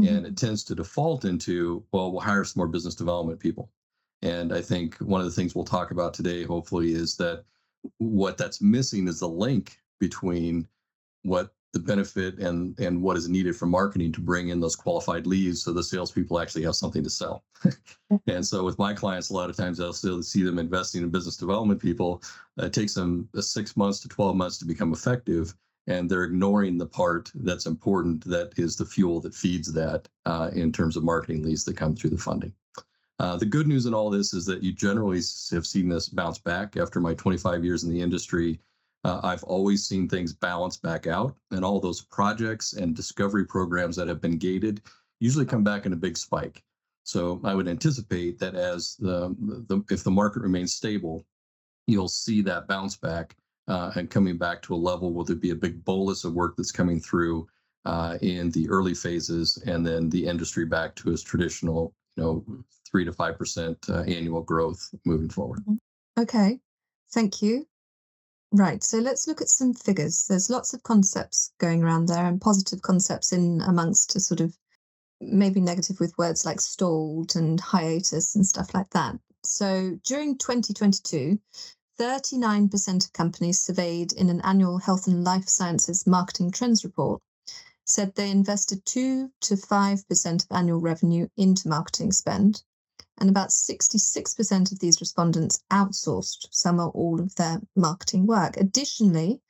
Mhm. 0.00 0.08
And 0.08 0.26
it 0.26 0.36
tends 0.36 0.64
to 0.64 0.74
default 0.74 1.24
into, 1.24 1.84
well, 1.92 2.10
we'll 2.10 2.20
hire 2.20 2.44
some 2.44 2.60
more 2.60 2.68
business 2.68 2.94
development 2.94 3.40
people. 3.40 3.70
And 4.22 4.52
I 4.52 4.60
think 4.60 4.96
one 4.96 5.20
of 5.20 5.26
the 5.26 5.32
things 5.32 5.54
we'll 5.54 5.64
talk 5.64 5.92
about 5.92 6.12
today, 6.12 6.44
hopefully, 6.44 6.92
is 6.92 7.16
that 7.16 7.44
what 7.98 8.36
that's 8.36 8.60
missing 8.60 9.08
is 9.08 9.20
the 9.20 9.28
link 9.28 9.78
between 9.98 10.66
what 11.22 11.54
the 11.72 11.78
benefit 11.78 12.38
and 12.38 12.78
and 12.80 13.00
what 13.00 13.16
is 13.16 13.28
needed 13.28 13.56
for 13.56 13.66
marketing 13.66 14.12
to 14.12 14.20
bring 14.20 14.48
in 14.48 14.60
those 14.60 14.74
qualified 14.74 15.26
leads 15.26 15.62
so 15.62 15.72
the 15.72 15.82
salespeople 15.82 16.40
actually 16.40 16.64
have 16.64 16.74
something 16.74 17.04
to 17.04 17.10
sell. 17.10 17.44
and 18.26 18.44
so 18.44 18.64
with 18.64 18.78
my 18.78 18.92
clients, 18.92 19.30
a 19.30 19.34
lot 19.34 19.50
of 19.50 19.56
times 19.56 19.80
I'll 19.80 19.92
still 19.92 20.22
see 20.22 20.42
them 20.42 20.58
investing 20.58 21.02
in 21.02 21.10
business 21.10 21.36
development 21.36 21.80
people. 21.80 22.22
It 22.58 22.72
takes 22.72 22.94
them 22.94 23.28
uh, 23.36 23.40
six 23.40 23.76
months 23.76 24.00
to 24.00 24.08
12 24.08 24.36
months 24.36 24.58
to 24.58 24.64
become 24.64 24.92
effective. 24.92 25.54
And 25.86 26.08
they're 26.08 26.24
ignoring 26.24 26.78
the 26.78 26.86
part 26.86 27.32
that's 27.34 27.66
important, 27.66 28.24
that 28.26 28.52
is 28.56 28.76
the 28.76 28.84
fuel 28.84 29.18
that 29.20 29.34
feeds 29.34 29.72
that 29.72 30.06
uh, 30.26 30.50
in 30.52 30.72
terms 30.72 30.96
of 30.96 31.02
marketing 31.02 31.42
leads 31.42 31.64
that 31.64 31.76
come 31.76 31.96
through 31.96 32.10
the 32.10 32.18
funding. 32.18 32.52
Uh, 33.18 33.36
the 33.36 33.46
good 33.46 33.66
news 33.66 33.86
in 33.86 33.92
all 33.92 34.08
this 34.08 34.32
is 34.32 34.46
that 34.46 34.62
you 34.62 34.72
generally 34.72 35.20
have 35.50 35.66
seen 35.66 35.88
this 35.88 36.08
bounce 36.08 36.38
back 36.38 36.76
after 36.76 37.00
my 37.00 37.12
25 37.14 37.64
years 37.64 37.84
in 37.84 37.90
the 37.90 38.00
industry. 38.00 38.58
Uh, 39.02 39.20
I've 39.22 39.44
always 39.44 39.86
seen 39.86 40.08
things 40.08 40.32
balance 40.32 40.76
back 40.76 41.06
out, 41.06 41.34
and 41.50 41.64
all 41.64 41.80
those 41.80 42.02
projects 42.02 42.74
and 42.74 42.94
discovery 42.94 43.46
programs 43.46 43.96
that 43.96 44.08
have 44.08 44.20
been 44.20 44.36
gated 44.36 44.82
usually 45.20 45.46
come 45.46 45.64
back 45.64 45.86
in 45.86 45.92
a 45.92 45.96
big 45.96 46.16
spike. 46.16 46.62
So 47.04 47.40
I 47.44 47.54
would 47.54 47.68
anticipate 47.68 48.38
that 48.40 48.54
as 48.54 48.96
the, 48.96 49.34
the 49.68 49.82
if 49.90 50.04
the 50.04 50.10
market 50.10 50.42
remains 50.42 50.74
stable, 50.74 51.24
you'll 51.86 52.08
see 52.08 52.42
that 52.42 52.68
bounce 52.68 52.96
back 52.96 53.36
uh, 53.68 53.92
and 53.96 54.10
coming 54.10 54.36
back 54.36 54.60
to 54.62 54.74
a 54.74 54.76
level 54.76 55.12
where 55.12 55.24
there'd 55.24 55.40
be 55.40 55.50
a 55.50 55.56
big 55.56 55.84
bolus 55.84 56.24
of 56.24 56.34
work 56.34 56.56
that's 56.56 56.72
coming 56.72 57.00
through 57.00 57.48
uh, 57.86 58.18
in 58.20 58.50
the 58.50 58.68
early 58.68 58.94
phases, 58.94 59.62
and 59.66 59.86
then 59.86 60.10
the 60.10 60.26
industry 60.26 60.66
back 60.66 60.94
to 60.96 61.10
its 61.10 61.22
traditional, 61.22 61.94
you 62.16 62.22
know, 62.22 62.44
three 62.90 63.04
to 63.04 63.12
five 63.12 63.38
percent 63.38 63.78
uh, 63.88 64.02
annual 64.02 64.42
growth 64.42 64.90
moving 65.06 65.30
forward. 65.30 65.60
Okay, 66.18 66.60
thank 67.12 67.40
you. 67.40 67.66
Right, 68.52 68.82
so 68.82 68.98
let's 68.98 69.28
look 69.28 69.40
at 69.40 69.48
some 69.48 69.74
figures. 69.74 70.26
There's 70.26 70.50
lots 70.50 70.74
of 70.74 70.82
concepts 70.82 71.52
going 71.58 71.84
around 71.84 72.06
there 72.06 72.26
and 72.26 72.40
positive 72.40 72.82
concepts 72.82 73.32
in 73.32 73.60
amongst 73.60 74.16
a 74.16 74.20
sort 74.20 74.40
of 74.40 74.56
maybe 75.20 75.60
negative 75.60 76.00
with 76.00 76.18
words 76.18 76.44
like 76.44 76.60
stalled 76.60 77.36
and 77.36 77.60
hiatus 77.60 78.34
and 78.34 78.44
stuff 78.44 78.74
like 78.74 78.90
that. 78.90 79.16
So 79.44 80.00
during 80.04 80.36
2022, 80.36 81.38
39% 82.00 83.04
of 83.04 83.12
companies 83.12 83.60
surveyed 83.60 84.12
in 84.14 84.28
an 84.30 84.40
annual 84.40 84.78
health 84.78 85.06
and 85.06 85.22
life 85.22 85.48
sciences 85.48 86.06
marketing 86.06 86.50
trends 86.50 86.82
report 86.82 87.22
said 87.84 88.14
they 88.14 88.30
invested 88.30 88.84
2 88.84 89.30
to 89.42 89.54
5% 89.54 90.44
of 90.44 90.56
annual 90.56 90.80
revenue 90.80 91.28
into 91.36 91.68
marketing 91.68 92.10
spend 92.10 92.62
and 93.20 93.28
about 93.28 93.50
66% 93.50 94.72
of 94.72 94.78
these 94.78 95.00
respondents 95.00 95.62
outsourced 95.70 96.46
some 96.50 96.80
or 96.80 96.88
all 96.90 97.20
of 97.20 97.34
their 97.36 97.60
marketing 97.76 98.26
work. 98.26 98.56
Additionally, 98.56 99.40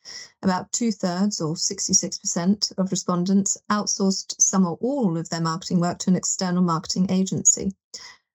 about 0.43 0.73
two 0.73 0.91
thirds 0.91 1.41
or 1.41 1.55
66% 1.55 2.73
of 2.79 2.91
respondents 2.91 3.57
outsourced 3.71 4.35
some 4.41 4.67
or 4.67 4.77
all 4.81 5.17
of 5.17 5.29
their 5.31 5.41
marketing 5.41 5.81
work 5.81 5.99
to 6.01 6.11
an 6.11 6.17
external 6.17 6.63
marketing 6.63 7.11
agency. 7.11 7.73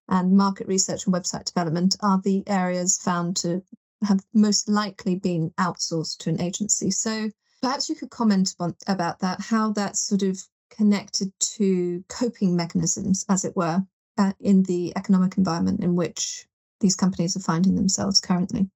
And 0.07 0.37
market 0.37 0.67
research 0.67 1.05
and 1.05 1.13
website 1.13 1.45
development 1.45 1.97
are 2.01 2.21
the 2.23 2.43
areas 2.47 2.97
found 2.97 3.35
to 3.37 3.61
have 4.03 4.23
most 4.33 4.69
likely 4.69 5.15
been 5.15 5.51
outsourced 5.59 6.17
to 6.19 6.29
an 6.29 6.39
agency. 6.39 6.91
So 6.91 7.29
perhaps 7.61 7.89
you 7.89 7.95
could 7.95 8.11
comment 8.11 8.55
about 8.87 9.19
that, 9.19 9.41
how 9.41 9.71
that's 9.73 10.05
sort 10.05 10.21
of 10.21 10.41
connected 10.69 11.31
to 11.39 12.03
coping 12.07 12.55
mechanisms, 12.55 13.25
as 13.29 13.45
it 13.45 13.55
were, 13.55 13.83
in 14.39 14.63
the 14.63 14.93
economic 14.95 15.37
environment 15.37 15.83
in 15.83 15.95
which 15.95 16.45
these 16.79 16.95
companies 16.95 17.35
are 17.35 17.41
finding 17.41 17.75
themselves 17.75 18.19
currently. 18.19 18.69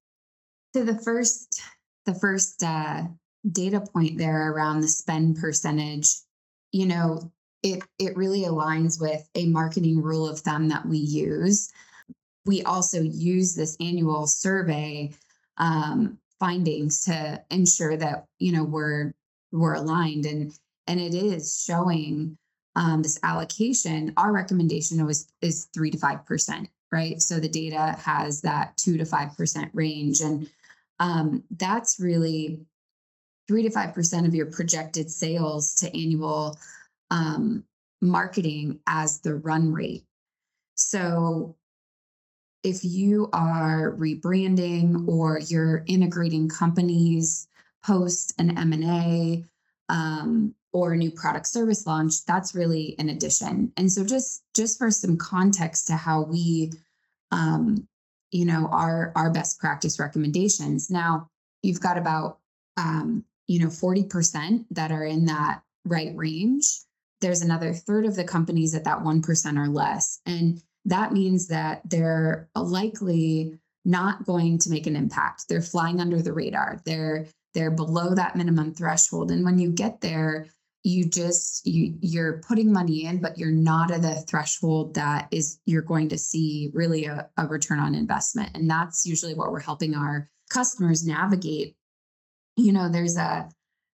So 0.74 0.84
the 0.84 0.98
first, 0.98 1.62
the 2.05 2.13
first 2.13 2.63
uh, 2.63 3.03
data 3.51 3.81
point 3.81 4.17
there 4.17 4.51
around 4.51 4.81
the 4.81 4.88
spend 4.88 5.38
percentage, 5.38 6.10
you 6.72 6.86
know, 6.86 7.31
it 7.63 7.84
it 7.98 8.15
really 8.15 8.43
aligns 8.43 9.01
with 9.01 9.27
a 9.36 9.48
marketing 9.48 10.01
rule 10.01 10.27
of 10.27 10.39
thumb 10.39 10.69
that 10.69 10.86
we 10.86 10.98
use. 10.98 11.69
We 12.46 12.63
also 12.63 13.01
use 13.01 13.55
this 13.55 13.75
annual 13.81 14.27
survey 14.27 15.12
um, 15.58 16.19
findings 16.39 17.03
to 17.05 17.43
ensure 17.51 17.98
that 17.98 18.25
you 18.39 18.53
know 18.53 18.63
we're 18.63 19.13
we're 19.51 19.74
aligned 19.74 20.25
and 20.25 20.58
and 20.88 21.00
it 21.00 21.13
is 21.13 21.63
showing 21.63 22.38
um, 22.75 23.01
this 23.01 23.19
allocation. 23.23 24.13
Our 24.17 24.31
recommendation 24.31 25.05
was 25.05 25.27
is 25.41 25.67
three 25.73 25.91
to 25.91 25.97
five 25.97 26.25
percent, 26.25 26.69
right? 26.91 27.21
So 27.21 27.39
the 27.39 27.49
data 27.49 27.97
has 27.99 28.41
that 28.41 28.77
two 28.77 28.97
to 28.97 29.05
five 29.05 29.35
percent 29.35 29.71
range, 29.73 30.21
and 30.21 30.49
um, 30.99 31.43
that's 31.57 31.99
really 31.99 32.61
three 33.47 33.63
to 33.63 33.69
five 33.69 33.93
percent 33.93 34.27
of 34.27 34.35
your 34.35 34.45
projected 34.45 35.09
sales 35.09 35.73
to 35.75 35.88
annual 35.88 36.57
um, 37.11 37.63
marketing 38.01 38.79
as 38.88 39.19
the 39.19 39.35
run 39.35 39.73
rate. 39.73 40.05
So 40.75 41.55
if 42.63 42.83
you 42.83 43.29
are 43.33 43.95
rebranding 43.97 45.07
or 45.07 45.39
you're 45.39 45.83
integrating 45.88 46.49
companies 46.49 47.47
post 47.83 48.33
an 48.38 48.57
M&A 48.57 49.45
um, 49.88 50.53
or 50.71 50.93
a 50.93 50.97
new 50.97 51.11
product 51.11 51.47
service 51.47 51.88
launch, 51.88 52.25
that's 52.25 52.53
really 52.53 52.95
an 52.99 53.09
addition. 53.09 53.71
And 53.77 53.91
so 53.91 54.03
just 54.03 54.43
just 54.55 54.77
for 54.77 54.91
some 54.91 55.17
context 55.17 55.88
to 55.88 55.95
how 55.95 56.23
we 56.23 56.71
um, 57.31 57.88
you 58.31 58.45
know 58.45 58.67
our 58.71 59.11
our 59.15 59.31
best 59.31 59.59
practice 59.59 59.99
recommendations. 59.99 60.89
Now 60.89 61.29
you've 61.63 61.81
got 61.81 61.97
about 61.97 62.39
um, 62.77 63.23
you 63.47 63.59
know 63.59 63.67
40% 63.67 64.65
that 64.71 64.91
are 64.91 65.05
in 65.05 65.25
that 65.25 65.61
right 65.85 66.15
range. 66.15 66.65
There's 67.21 67.41
another 67.41 67.73
third 67.73 68.05
of 68.05 68.15
the 68.15 68.23
companies 68.23 68.73
at 68.75 68.85
that 68.85 68.99
1% 68.99 69.57
or 69.57 69.67
less. 69.67 70.21
And 70.25 70.61
that 70.85 71.11
means 71.11 71.47
that 71.47 71.81
they're 71.83 72.47
likely 72.55 73.59
not 73.83 74.25
going 74.25 74.57
to 74.59 74.69
make 74.69 74.88
an 74.88 74.95
impact. 74.95 75.45
They're 75.49 75.61
flying 75.61 75.99
under 75.99 76.21
the 76.21 76.33
radar. 76.33 76.81
They're 76.85 77.27
they're 77.53 77.71
below 77.71 78.13
that 78.13 78.35
minimum 78.35 78.73
threshold. 78.73 79.31
And 79.31 79.43
when 79.43 79.57
you 79.57 79.71
get 79.71 80.01
there, 80.01 80.47
you 80.83 81.05
just 81.05 81.65
you 81.67 81.95
you're 82.01 82.41
putting 82.48 82.71
money 82.71 83.05
in, 83.05 83.19
but 83.21 83.38
you're 83.38 83.51
not 83.51 83.91
at 83.91 84.01
the 84.01 84.15
threshold 84.27 84.93
that 84.93 85.27
is 85.31 85.59
you're 85.65 85.81
going 85.81 86.09
to 86.09 86.17
see 86.17 86.71
really 86.74 87.05
a, 87.05 87.29
a 87.38 87.48
return 87.48 87.79
on 87.79 87.95
investment. 87.95 88.51
And 88.55 88.69
that's 88.69 89.05
usually 89.05 89.33
what 89.33 89.51
we're 89.51 89.59
helping 89.59 89.95
our 89.95 90.29
customers 90.50 91.05
navigate. 91.05 91.75
You 92.55 92.71
know, 92.71 92.89
there's 92.89 93.17
a 93.17 93.50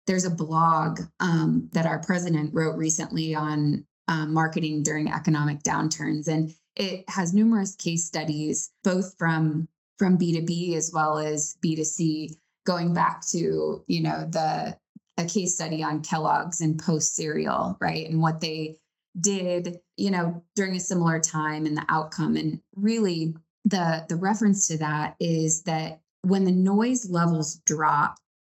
there's 0.06 0.26
a 0.26 0.30
blog 0.30 1.02
um, 1.20 1.70
that 1.74 1.88
our 1.88 2.00
president 2.00 2.54
wrote 2.54 2.78
recently 2.78 3.34
on 3.34 3.86
um, 4.08 4.34
marketing 4.34 4.84
during 4.84 5.12
economic 5.12 5.64
downturns, 5.64 6.28
and 6.28 6.54
it 6.76 7.04
has 7.10 7.34
numerous 7.34 7.76
case 7.76 8.06
studies, 8.06 8.72
both 8.84 9.16
from 9.18 9.68
from 9.98 10.18
B2B 10.18 10.76
as 10.76 10.92
well 10.94 11.18
as 11.18 11.56
B2C, 11.64 12.36
going 12.66 12.94
back 12.94 13.26
to, 13.28 13.84
you 13.88 14.02
know, 14.02 14.28
the 14.30 14.78
a 15.18 15.26
case 15.26 15.56
study 15.56 15.84
on 15.84 16.02
Kellogg's 16.02 16.62
and 16.62 16.80
Post 16.80 17.16
cereal, 17.16 17.78
right? 17.80 18.10
And 18.10 18.22
what 18.22 18.42
they 18.42 18.78
did, 19.20 19.80
you 19.98 20.12
know, 20.12 20.44
during 20.56 20.76
a 20.76 20.80
similar 20.80 21.20
time 21.20 21.66
and 21.66 21.78
the 21.78 21.86
outcome. 21.90 22.36
And 22.36 22.60
really 22.76 23.36
the 23.64 24.06
the 24.10 24.16
reference 24.16 24.68
to 24.68 24.78
that 24.78 25.16
is 25.20 25.64
that 25.64 26.02
when 26.22 26.44
the 26.44 26.52
noise 26.52 27.10
levels 27.10 27.62
drop, 27.66 28.18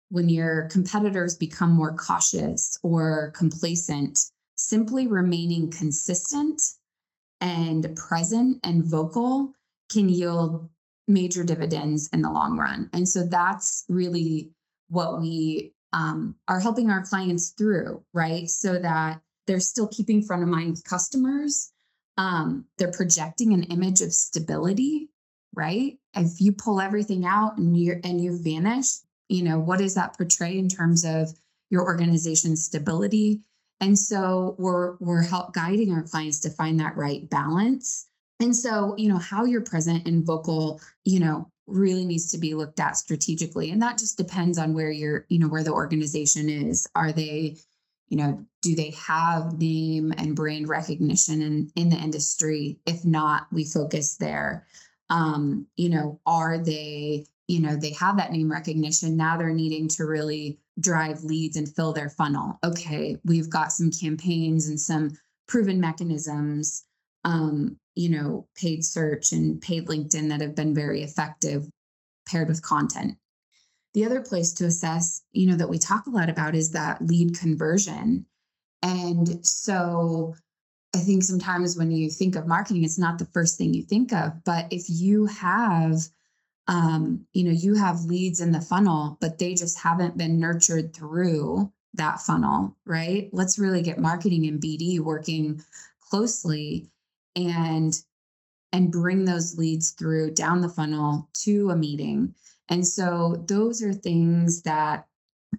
when 0.09 0.29
your 0.29 0.67
competitors 0.69 1.35
become 1.35 1.71
more 1.71 1.95
cautious 1.95 2.77
or 2.81 3.33
complacent, 3.35 4.19
simply 4.55 5.07
remaining 5.07 5.69
consistent 5.69 6.61
and 7.39 7.95
present 7.95 8.59
and 8.63 8.83
vocal 8.83 9.53
can 9.91 10.09
yield 10.09 10.69
major 11.07 11.43
dividends 11.43 12.09
in 12.11 12.21
the 12.21 12.31
long 12.31 12.57
run. 12.57 12.89
And 12.93 13.07
so 13.07 13.25
that's 13.25 13.85
really 13.87 14.51
what 14.89 15.19
we 15.19 15.73
um, 15.93 16.35
are 16.47 16.59
helping 16.59 16.89
our 16.89 17.03
clients 17.03 17.49
through, 17.49 18.03
right? 18.13 18.49
So 18.49 18.79
that 18.79 19.21
they're 19.45 19.59
still 19.59 19.87
keeping 19.87 20.21
front 20.21 20.43
of 20.43 20.49
mind 20.49 20.83
customers. 20.83 21.71
Um, 22.17 22.65
they're 22.77 22.91
projecting 22.91 23.53
an 23.53 23.63
image 23.63 24.01
of 24.01 24.13
stability, 24.13 25.09
right? 25.55 25.97
If 26.15 26.41
you 26.41 26.51
pull 26.51 26.81
everything 26.81 27.25
out 27.25 27.57
and 27.57 27.77
you're 27.77 27.99
and 28.03 28.21
you 28.21 28.41
vanish, 28.41 28.87
you 29.29 29.43
know 29.43 29.59
what 29.59 29.79
does 29.79 29.95
that 29.95 30.17
portray 30.17 30.57
in 30.57 30.67
terms 30.67 31.05
of 31.05 31.29
your 31.69 31.83
organization's 31.83 32.65
stability? 32.65 33.41
And 33.79 33.97
so 33.97 34.55
we're 34.57 34.95
we're 34.99 35.21
help 35.21 35.53
guiding 35.53 35.93
our 35.93 36.03
clients 36.03 36.39
to 36.41 36.49
find 36.49 36.79
that 36.79 36.97
right 36.97 37.29
balance. 37.29 38.07
And 38.39 38.55
so, 38.55 38.95
you 38.97 39.09
know, 39.09 39.17
how 39.17 39.45
you're 39.45 39.61
present 39.61 40.07
and 40.07 40.25
vocal, 40.25 40.79
you 41.03 41.19
know, 41.19 41.51
really 41.67 42.05
needs 42.05 42.31
to 42.31 42.37
be 42.37 42.53
looked 42.53 42.79
at 42.79 42.97
strategically. 42.97 43.71
And 43.71 43.81
that 43.81 43.97
just 43.97 44.17
depends 44.17 44.57
on 44.57 44.73
where 44.73 44.91
you're, 44.91 45.25
you 45.29 45.39
know, 45.39 45.47
where 45.47 45.63
the 45.63 45.73
organization 45.73 46.49
is. 46.49 46.87
Are 46.95 47.11
they, 47.11 47.57
you 48.09 48.17
know, 48.17 48.45
do 48.61 48.75
they 48.75 48.91
have 48.91 49.59
name 49.59 50.13
and 50.17 50.35
brand 50.35 50.69
recognition 50.69 51.41
in, 51.41 51.71
in 51.75 51.89
the 51.89 51.97
industry? 51.97 52.79
If 52.85 53.05
not, 53.05 53.47
we 53.51 53.65
focus 53.65 54.15
there. 54.15 54.65
Um, 55.09 55.67
you 55.75 55.89
know, 55.89 56.19
are 56.25 56.57
they, 56.57 57.25
you 57.47 57.61
know, 57.61 57.75
they 57.75 57.91
have 57.91 58.17
that 58.17 58.31
name 58.31 58.51
recognition. 58.51 59.15
Now 59.15 59.37
they're 59.37 59.53
needing 59.53 59.87
to 59.89 60.05
really 60.05 60.59
drive 60.79 61.23
leads 61.23 61.57
and 61.57 61.67
fill 61.67 61.93
their 61.93 62.09
funnel. 62.09 62.59
Okay, 62.63 63.17
we've 63.25 63.49
got 63.49 63.71
some 63.71 63.91
campaigns 63.91 64.67
and 64.67 64.79
some 64.79 65.17
proven 65.47 65.79
mechanisms, 65.79 66.83
um, 67.27 67.77
you 67.93 68.09
know, 68.09 68.47
paid 68.55 68.85
search 68.85 69.33
and 69.33 69.61
paid 69.61 69.87
LinkedIn 69.87 70.29
that 70.29 70.39
have 70.39 70.55
been 70.55 70.73
very 70.73 71.03
effective 71.03 71.67
paired 72.25 72.47
with 72.47 72.61
content. 72.61 73.17
The 73.93 74.05
other 74.05 74.21
place 74.21 74.53
to 74.53 74.65
assess, 74.65 75.23
you 75.33 75.47
know, 75.47 75.57
that 75.57 75.69
we 75.69 75.77
talk 75.77 76.07
a 76.07 76.11
lot 76.11 76.29
about 76.29 76.55
is 76.55 76.71
that 76.71 77.05
lead 77.05 77.37
conversion. 77.37 78.25
And 78.81 79.45
so 79.45 80.35
I 80.95 80.99
think 80.99 81.23
sometimes 81.23 81.77
when 81.77 81.91
you 81.91 82.09
think 82.09 82.35
of 82.37 82.47
marketing, 82.47 82.85
it's 82.85 82.99
not 82.99 83.19
the 83.19 83.25
first 83.25 83.57
thing 83.57 83.73
you 83.73 83.83
think 83.83 84.13
of. 84.13 84.43
But 84.45 84.67
if 84.71 84.85
you 84.87 85.25
have, 85.25 85.99
um, 86.67 87.25
you 87.33 87.43
know, 87.43 87.51
you 87.51 87.75
have 87.75 88.05
leads 88.05 88.39
in 88.39 88.51
the 88.51 88.61
funnel, 88.61 89.17
but 89.19 89.37
they 89.37 89.53
just 89.53 89.79
haven't 89.79 90.17
been 90.17 90.39
nurtured 90.39 90.93
through 90.93 91.73
that 91.95 92.21
funnel, 92.21 92.77
right? 92.85 93.29
Let's 93.33 93.59
really 93.59 93.81
get 93.81 93.99
marketing 93.99 94.47
and 94.47 94.61
BD 94.61 94.99
working 94.99 95.61
closely 96.09 96.89
and 97.37 97.93
and 98.73 98.91
bring 98.91 99.23
those 99.23 99.57
leads 99.57 99.91
through 99.91 100.31
down 100.31 100.59
the 100.59 100.69
funnel 100.69 101.29
to 101.33 101.69
a 101.69 101.75
meeting. 101.75 102.33
And 102.69 102.85
so 102.85 103.45
those 103.47 103.81
are 103.81 103.93
things 103.93 104.61
that 104.63 105.05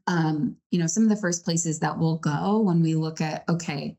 um, 0.06 0.56
you 0.70 0.78
know, 0.78 0.86
some 0.86 1.02
of 1.02 1.08
the 1.08 1.16
first 1.16 1.44
places 1.44 1.78
that 1.80 1.98
we'll 1.98 2.18
go 2.18 2.60
when 2.60 2.82
we 2.82 2.94
look 2.94 3.20
at, 3.20 3.44
okay, 3.48 3.96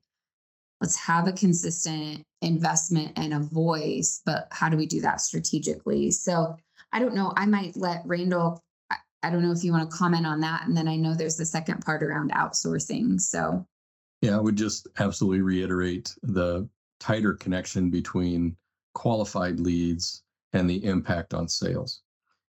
let's 0.82 0.96
have 0.98 1.28
a 1.28 1.34
consistent 1.34 2.24
investment 2.42 3.14
and 3.16 3.34
a 3.34 3.40
voice, 3.40 4.22
but 4.26 4.48
how 4.52 4.70
do 4.70 4.78
we 4.78 4.86
do 4.86 5.02
that 5.02 5.22
strategically? 5.22 6.12
So 6.12 6.56
I 6.94 7.00
don't 7.00 7.16
know. 7.16 7.34
I 7.36 7.46
might 7.46 7.76
let 7.76 8.04
Randall, 8.06 8.64
I, 8.90 8.96
I 9.24 9.30
don't 9.30 9.42
know 9.42 9.52
if 9.52 9.64
you 9.64 9.72
want 9.72 9.90
to 9.90 9.98
comment 9.98 10.26
on 10.26 10.40
that. 10.42 10.66
And 10.66 10.76
then 10.76 10.88
I 10.88 10.96
know 10.96 11.14
there's 11.14 11.38
the 11.38 11.46
second 11.46 11.84
part 11.84 12.02
around 12.02 12.32
outsourcing. 12.32 13.20
So 13.20 13.66
yeah, 14.22 14.38
I 14.38 14.42
would 14.42 14.56
just 14.56 14.88
absolutely 15.00 15.42
reiterate 15.42 16.14
the 16.24 16.68
tighter 17.00 17.34
connection 17.34 17.90
between 17.90 18.56
qualified 18.94 19.60
leads 19.60 20.24
and 20.54 20.70
the 20.70 20.84
impact 20.84 21.34
on 21.34 21.48
sales 21.48 22.02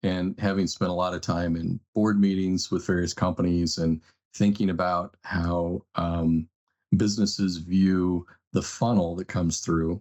and 0.03 0.39
having 0.39 0.67
spent 0.67 0.91
a 0.91 0.95
lot 0.95 1.15
of 1.15 1.21
time 1.21 1.57
in 1.57 1.81
board 1.95 2.21
meetings 2.21 2.71
with 2.71 2.87
various 2.87 3.13
companies 3.13 3.79
and 3.79 4.01
thinking 4.35 4.71
about 4.71 5.17
how 5.23 5.83
um, 5.95 6.49
businesses 6.97 7.57
view 7.57 8.27
the 8.53 8.63
funnel 8.63 9.17
that 9.17 9.29
comes 9.29 9.61
through, 9.61 10.01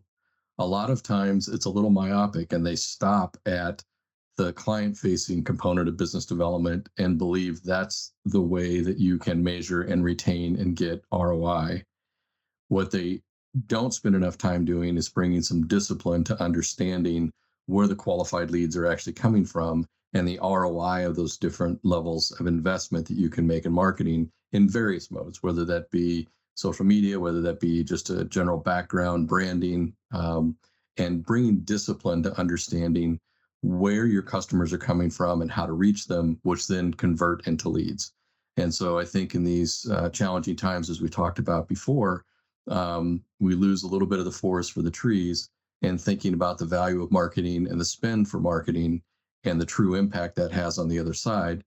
a 0.59 0.65
lot 0.65 0.89
of 0.89 1.03
times 1.03 1.47
it's 1.47 1.65
a 1.65 1.69
little 1.69 1.89
myopic 1.89 2.53
and 2.53 2.65
they 2.65 2.75
stop 2.75 3.37
at 3.45 3.83
the 4.37 4.53
client 4.53 4.97
facing 4.97 5.43
component 5.43 5.87
of 5.87 5.97
business 5.97 6.25
development 6.25 6.89
and 6.97 7.17
believe 7.17 7.63
that's 7.63 8.13
the 8.25 8.41
way 8.41 8.81
that 8.81 8.97
you 8.97 9.17
can 9.17 9.43
measure 9.43 9.83
and 9.83 10.03
retain 10.03 10.57
and 10.57 10.75
get 10.75 11.03
ROI. 11.11 11.83
What 12.67 12.91
they 12.91 13.21
don't 13.67 13.93
spend 13.93 14.15
enough 14.15 14.37
time 14.37 14.65
doing 14.65 14.97
is 14.97 15.09
bringing 15.09 15.41
some 15.41 15.67
discipline 15.67 16.23
to 16.25 16.41
understanding 16.43 17.31
where 17.67 17.87
the 17.87 17.95
qualified 17.95 18.51
leads 18.51 18.75
are 18.75 18.87
actually 18.87 19.13
coming 19.13 19.45
from 19.45 19.85
and 20.13 20.27
the 20.27 20.39
ROI 20.41 21.05
of 21.05 21.15
those 21.15 21.37
different 21.37 21.79
levels 21.83 22.31
of 22.39 22.47
investment 22.47 23.07
that 23.07 23.17
you 23.17 23.29
can 23.29 23.45
make 23.45 23.65
in 23.65 23.71
marketing 23.71 24.29
in 24.53 24.69
various 24.69 25.11
modes, 25.11 25.43
whether 25.43 25.65
that 25.65 25.89
be 25.91 26.27
social 26.55 26.85
media, 26.85 27.19
whether 27.19 27.41
that 27.41 27.59
be 27.59 27.83
just 27.83 28.09
a 28.09 28.23
general 28.25 28.57
background, 28.57 29.27
branding, 29.27 29.93
um, 30.13 30.55
and 30.97 31.25
bringing 31.25 31.59
discipline 31.61 32.23
to 32.23 32.39
understanding 32.39 33.19
where 33.61 34.05
your 34.05 34.21
customers 34.21 34.71
are 34.71 34.77
coming 34.77 35.09
from 35.09 35.41
and 35.41 35.51
how 35.51 35.65
to 35.65 35.73
reach 35.73 36.07
them, 36.07 36.39
which 36.43 36.67
then 36.67 36.93
convert 36.93 37.45
into 37.47 37.67
leads. 37.67 38.13
And 38.57 38.73
so 38.73 38.97
I 38.97 39.03
think 39.03 39.35
in 39.35 39.43
these 39.43 39.89
uh, 39.89 40.09
challenging 40.09 40.55
times, 40.55 40.89
as 40.89 41.01
we 41.01 41.09
talked 41.09 41.39
about 41.39 41.67
before, 41.67 42.23
um, 42.67 43.23
we 43.39 43.55
lose 43.55 43.83
a 43.83 43.87
little 43.87 44.07
bit 44.07 44.19
of 44.19 44.25
the 44.25 44.31
forest 44.31 44.71
for 44.71 44.81
the 44.81 44.91
trees 44.91 45.49
and 45.81 45.99
thinking 45.99 46.33
about 46.33 46.57
the 46.57 46.65
value 46.65 47.03
of 47.03 47.11
marketing 47.11 47.67
and 47.67 47.79
the 47.79 47.85
spend 47.85 48.29
for 48.29 48.39
marketing 48.39 49.01
and 49.43 49.61
the 49.61 49.65
true 49.65 49.95
impact 49.95 50.35
that 50.35 50.51
has 50.51 50.77
on 50.77 50.87
the 50.87 50.99
other 50.99 51.13
side. 51.13 51.63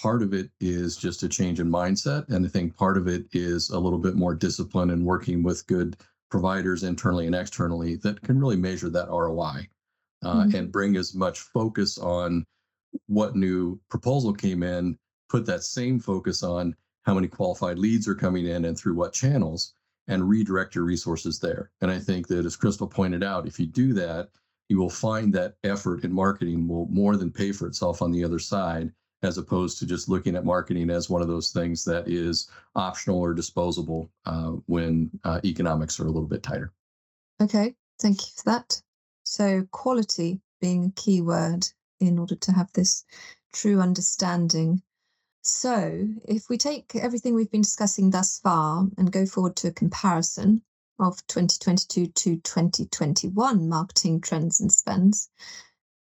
Part 0.00 0.22
of 0.22 0.34
it 0.34 0.50
is 0.60 0.96
just 0.96 1.22
a 1.22 1.28
change 1.28 1.60
in 1.60 1.70
mindset. 1.70 2.28
And 2.28 2.44
I 2.44 2.48
think 2.48 2.76
part 2.76 2.96
of 2.96 3.06
it 3.06 3.26
is 3.32 3.70
a 3.70 3.78
little 3.78 3.98
bit 3.98 4.16
more 4.16 4.34
discipline 4.34 4.90
and 4.90 5.04
working 5.04 5.42
with 5.42 5.66
good 5.66 5.96
providers 6.30 6.82
internally 6.82 7.26
and 7.26 7.34
externally 7.34 7.94
that 7.96 8.20
can 8.22 8.40
really 8.40 8.56
measure 8.56 8.90
that 8.90 9.08
ROI 9.08 9.68
uh, 10.24 10.34
mm-hmm. 10.34 10.56
and 10.56 10.72
bring 10.72 10.96
as 10.96 11.14
much 11.14 11.40
focus 11.40 11.96
on 11.96 12.44
what 13.06 13.36
new 13.36 13.78
proposal 13.88 14.32
came 14.32 14.64
in, 14.64 14.98
put 15.28 15.46
that 15.46 15.62
same 15.62 16.00
focus 16.00 16.42
on 16.42 16.74
how 17.02 17.14
many 17.14 17.28
qualified 17.28 17.78
leads 17.78 18.08
are 18.08 18.14
coming 18.14 18.46
in 18.46 18.64
and 18.64 18.76
through 18.76 18.94
what 18.94 19.12
channels, 19.12 19.74
and 20.08 20.28
redirect 20.28 20.74
your 20.74 20.84
resources 20.84 21.38
there. 21.38 21.70
And 21.80 21.90
I 21.90 21.98
think 21.98 22.28
that, 22.28 22.44
as 22.44 22.56
Krystle 22.56 22.90
pointed 22.90 23.22
out, 23.22 23.46
if 23.46 23.58
you 23.58 23.66
do 23.66 23.92
that, 23.94 24.28
you 24.68 24.78
will 24.78 24.90
find 24.90 25.32
that 25.34 25.54
effort 25.64 26.04
in 26.04 26.12
marketing 26.12 26.66
will 26.68 26.86
more 26.86 27.16
than 27.16 27.30
pay 27.30 27.52
for 27.52 27.66
itself 27.66 28.02
on 28.02 28.12
the 28.12 28.24
other 28.24 28.38
side, 28.38 28.90
as 29.22 29.38
opposed 29.38 29.78
to 29.78 29.86
just 29.86 30.08
looking 30.08 30.36
at 30.36 30.44
marketing 30.44 30.90
as 30.90 31.10
one 31.10 31.22
of 31.22 31.28
those 31.28 31.50
things 31.50 31.84
that 31.84 32.08
is 32.08 32.50
optional 32.74 33.18
or 33.18 33.34
disposable 33.34 34.10
uh, 34.26 34.52
when 34.66 35.10
uh, 35.24 35.40
economics 35.44 35.98
are 36.00 36.06
a 36.06 36.10
little 36.10 36.28
bit 36.28 36.42
tighter. 36.42 36.72
Okay, 37.40 37.74
thank 38.00 38.20
you 38.20 38.28
for 38.36 38.44
that. 38.50 38.80
So, 39.24 39.66
quality 39.70 40.40
being 40.60 40.86
a 40.86 41.00
key 41.00 41.20
word 41.20 41.66
in 42.00 42.18
order 42.18 42.36
to 42.36 42.52
have 42.52 42.72
this 42.72 43.04
true 43.52 43.80
understanding. 43.80 44.82
So, 45.46 46.08
if 46.24 46.48
we 46.48 46.56
take 46.56 46.96
everything 46.96 47.34
we've 47.34 47.50
been 47.50 47.60
discussing 47.60 48.10
thus 48.10 48.38
far 48.38 48.88
and 48.96 49.12
go 49.12 49.26
forward 49.26 49.56
to 49.56 49.68
a 49.68 49.72
comparison, 49.72 50.62
of 50.98 51.26
2022 51.26 52.06
to 52.06 52.36
2021 52.36 53.68
marketing 53.68 54.20
trends 54.20 54.60
and 54.60 54.70
spends. 54.70 55.28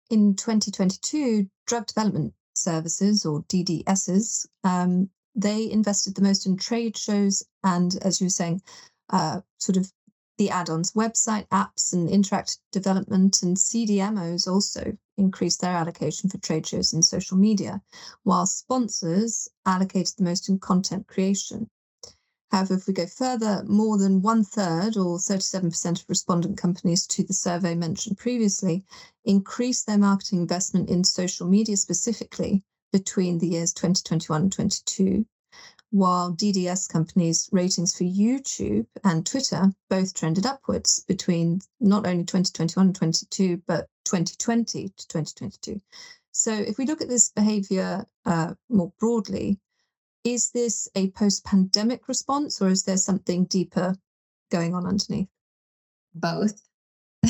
In 0.10 0.36
2022, 0.36 1.48
drug 1.68 1.88
development 1.88 2.34
services 2.56 3.26
or 3.26 3.44
DDSs, 3.44 4.46
um, 4.64 5.10
they 5.36 5.70
invested 5.72 6.16
the 6.16 6.22
most 6.22 6.46
in 6.46 6.58
trade 6.58 6.98
shows 6.98 7.44
and, 7.64 7.96
as 8.02 8.20
you 8.20 8.26
were 8.26 8.32
saying, 8.32 8.62
uh, 9.10 9.42
sort 9.60 9.78
of 9.78 9.92
the 10.38 10.50
add-ons, 10.50 10.92
website 10.94 11.48
apps 11.50 11.94
and 11.94 12.10
interactive 12.10 12.58
development 12.72 13.44
and 13.44 13.58
CDMOs 13.58 14.48
also 14.48 14.98
increased 15.22 15.62
their 15.62 15.76
allocation 15.76 16.30
for 16.30 16.38
trade 16.40 16.68
shows 16.68 16.92
and 16.92 17.06
social 17.06 17.38
media, 17.38 17.82
while 18.24 18.46
sponsors 18.46 19.48
allocated 19.66 20.16
the 20.18 20.24
most 20.24 20.50
in 20.50 20.60
content 20.60 21.08
creation. 21.08 21.70
However, 22.52 22.74
if 22.74 22.88
we 22.88 22.94
go 22.94 23.06
further, 23.06 23.64
more 23.66 23.98
than 23.98 24.22
one 24.22 24.44
third 24.44 24.98
or 24.98 25.18
37% 25.20 26.02
of 26.02 26.10
respondent 26.10 26.58
companies 26.58 27.08
to 27.08 27.24
the 27.24 27.34
survey 27.34 27.76
mentioned 27.76 28.18
previously 28.18 28.84
increased 29.24 29.86
their 29.88 29.98
marketing 29.98 30.40
investment 30.40 30.90
in 30.90 31.06
social 31.06 31.48
media 31.48 31.78
specifically 31.78 32.66
between 32.92 33.38
the 33.38 33.48
years 33.48 33.72
2021 33.72 34.42
and 34.42 34.52
22, 34.52 35.26
while 35.92 36.34
DDS 36.34 36.90
companies' 36.90 37.48
ratings 37.54 37.96
for 37.96 38.04
YouTube 38.04 38.88
and 39.04 39.26
Twitter 39.26 39.72
both 39.90 40.14
trended 40.14 40.46
upwards 40.46 41.06
between 41.08 41.62
not 41.80 42.06
only 42.06 42.26
2021 42.26 42.88
and 42.88 42.96
22, 42.96 43.64
but 43.66 43.88
2020 44.12 44.90
to 44.90 45.08
2022. 45.08 45.82
So 46.32 46.52
if 46.52 46.78
we 46.78 46.86
look 46.86 47.02
at 47.02 47.10
this 47.10 47.30
behavior 47.30 48.06
uh, 48.26 48.54
more 48.70 48.92
broadly, 49.00 49.60
is 50.24 50.52
this 50.52 50.88
a 50.96 51.12
post 51.12 51.46
pandemic 51.46 52.08
response 52.08 52.62
or 52.62 52.70
is 52.70 52.84
there 52.84 52.98
something 52.98 53.46
deeper 53.46 53.96
going 54.52 54.76
on 54.76 54.86
underneath? 54.86 55.30
Both. 56.14 56.62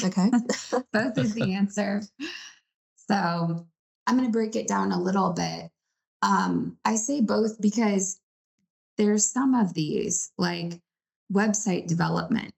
Okay. 0.04 0.32
Both 0.94 1.17
is 1.17 1.34
the 1.34 1.54
answer. 1.54 2.02
So 2.96 3.67
I'm 4.08 4.17
going 4.17 4.26
to 4.28 4.32
break 4.32 4.56
it 4.56 4.67
down 4.67 4.91
a 4.91 5.02
little 5.02 5.34
bit. 5.34 5.70
Um, 6.22 6.78
I 6.86 6.96
say 6.96 7.22
both 7.22 7.60
because 7.60 8.20
there's 8.98 9.28
some 9.28 9.56
of 9.56 9.74
these, 9.74 10.32
like 10.38 10.80
website 11.34 11.88
development. 11.88 12.54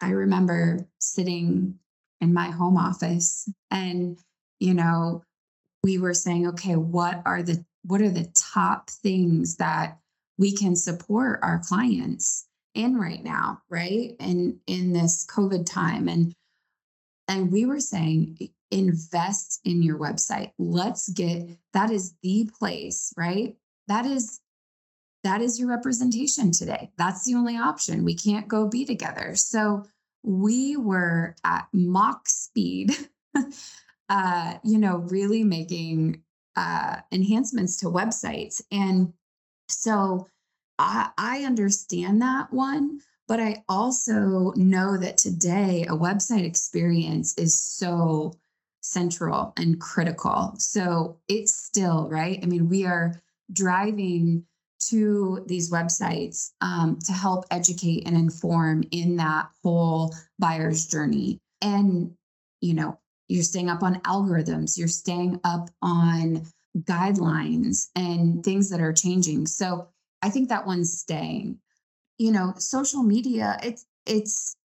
I 0.00 0.10
remember 0.10 0.88
sitting 0.98 1.78
in 2.20 2.34
my 2.34 2.50
home 2.50 2.76
office 2.76 3.48
and, 3.70 4.18
you 4.58 4.74
know, 4.74 5.22
we 5.82 5.98
were 5.98 6.14
saying, 6.14 6.46
okay, 6.48 6.76
what 6.76 7.22
are 7.24 7.42
the 7.42 7.64
what 7.82 8.02
are 8.02 8.10
the 8.10 8.30
top 8.34 8.90
things 8.90 9.56
that 9.56 9.98
we 10.36 10.54
can 10.54 10.76
support 10.76 11.40
our 11.42 11.58
clients 11.58 12.46
in 12.74 12.98
right 12.98 13.22
now, 13.24 13.62
right? 13.68 14.14
And 14.20 14.58
in 14.66 14.92
this 14.92 15.26
COVID 15.26 15.66
time. 15.66 16.08
And 16.08 16.34
and 17.28 17.52
we 17.52 17.64
were 17.64 17.80
saying 17.80 18.50
invest 18.70 19.60
in 19.64 19.82
your 19.82 19.98
website. 19.98 20.52
Let's 20.58 21.08
get 21.08 21.48
that 21.72 21.90
is 21.90 22.14
the 22.22 22.50
place, 22.58 23.12
right? 23.16 23.56
That 23.88 24.06
is 24.06 24.40
that 25.22 25.42
is 25.42 25.58
your 25.58 25.68
representation 25.68 26.50
today. 26.50 26.90
That's 26.96 27.24
the 27.24 27.34
only 27.34 27.56
option. 27.56 28.04
We 28.04 28.14
can't 28.14 28.48
go 28.48 28.68
be 28.68 28.84
together. 28.84 29.34
So 29.34 29.84
we 30.22 30.76
were 30.76 31.34
at 31.44 31.68
Mach 31.72 32.28
speed, 32.28 32.92
uh, 34.08 34.54
you 34.64 34.78
know, 34.78 34.96
really 34.96 35.44
making 35.44 36.22
uh, 36.56 36.96
enhancements 37.12 37.76
to 37.78 37.86
websites. 37.86 38.60
And 38.70 39.12
so 39.68 40.26
I, 40.78 41.10
I 41.16 41.44
understand 41.44 42.20
that 42.22 42.52
one, 42.52 43.00
but 43.28 43.40
I 43.40 43.62
also 43.68 44.52
know 44.56 44.96
that 44.96 45.16
today 45.18 45.84
a 45.88 45.96
website 45.96 46.44
experience 46.44 47.36
is 47.38 47.60
so 47.60 48.34
central 48.82 49.52
and 49.56 49.80
critical. 49.80 50.54
So 50.58 51.18
it's 51.28 51.54
still, 51.54 52.08
right? 52.08 52.40
I 52.42 52.46
mean, 52.46 52.68
we 52.68 52.86
are 52.86 53.20
driving 53.52 54.46
to 54.88 55.44
these 55.46 55.70
websites 55.70 56.50
um, 56.60 56.98
to 57.06 57.12
help 57.12 57.44
educate 57.50 58.06
and 58.06 58.16
inform 58.16 58.84
in 58.90 59.16
that 59.16 59.48
whole 59.62 60.14
buyer's 60.38 60.86
journey. 60.86 61.38
And, 61.60 62.12
you 62.60 62.74
know, 62.74 62.98
you're 63.28 63.42
staying 63.44 63.68
up 63.68 63.82
on 63.82 64.00
algorithms, 64.00 64.78
you're 64.78 64.88
staying 64.88 65.40
up 65.44 65.70
on 65.82 66.46
guidelines 66.78 67.88
and 67.94 68.42
things 68.44 68.70
that 68.70 68.80
are 68.80 68.92
changing. 68.92 69.46
So 69.46 69.88
I 70.22 70.30
think 70.30 70.48
that 70.48 70.66
one's 70.66 70.98
staying. 70.98 71.58
You 72.18 72.32
know, 72.32 72.54
social 72.58 73.02
media, 73.02 73.58
it's, 73.62 73.86
it's, 74.06 74.56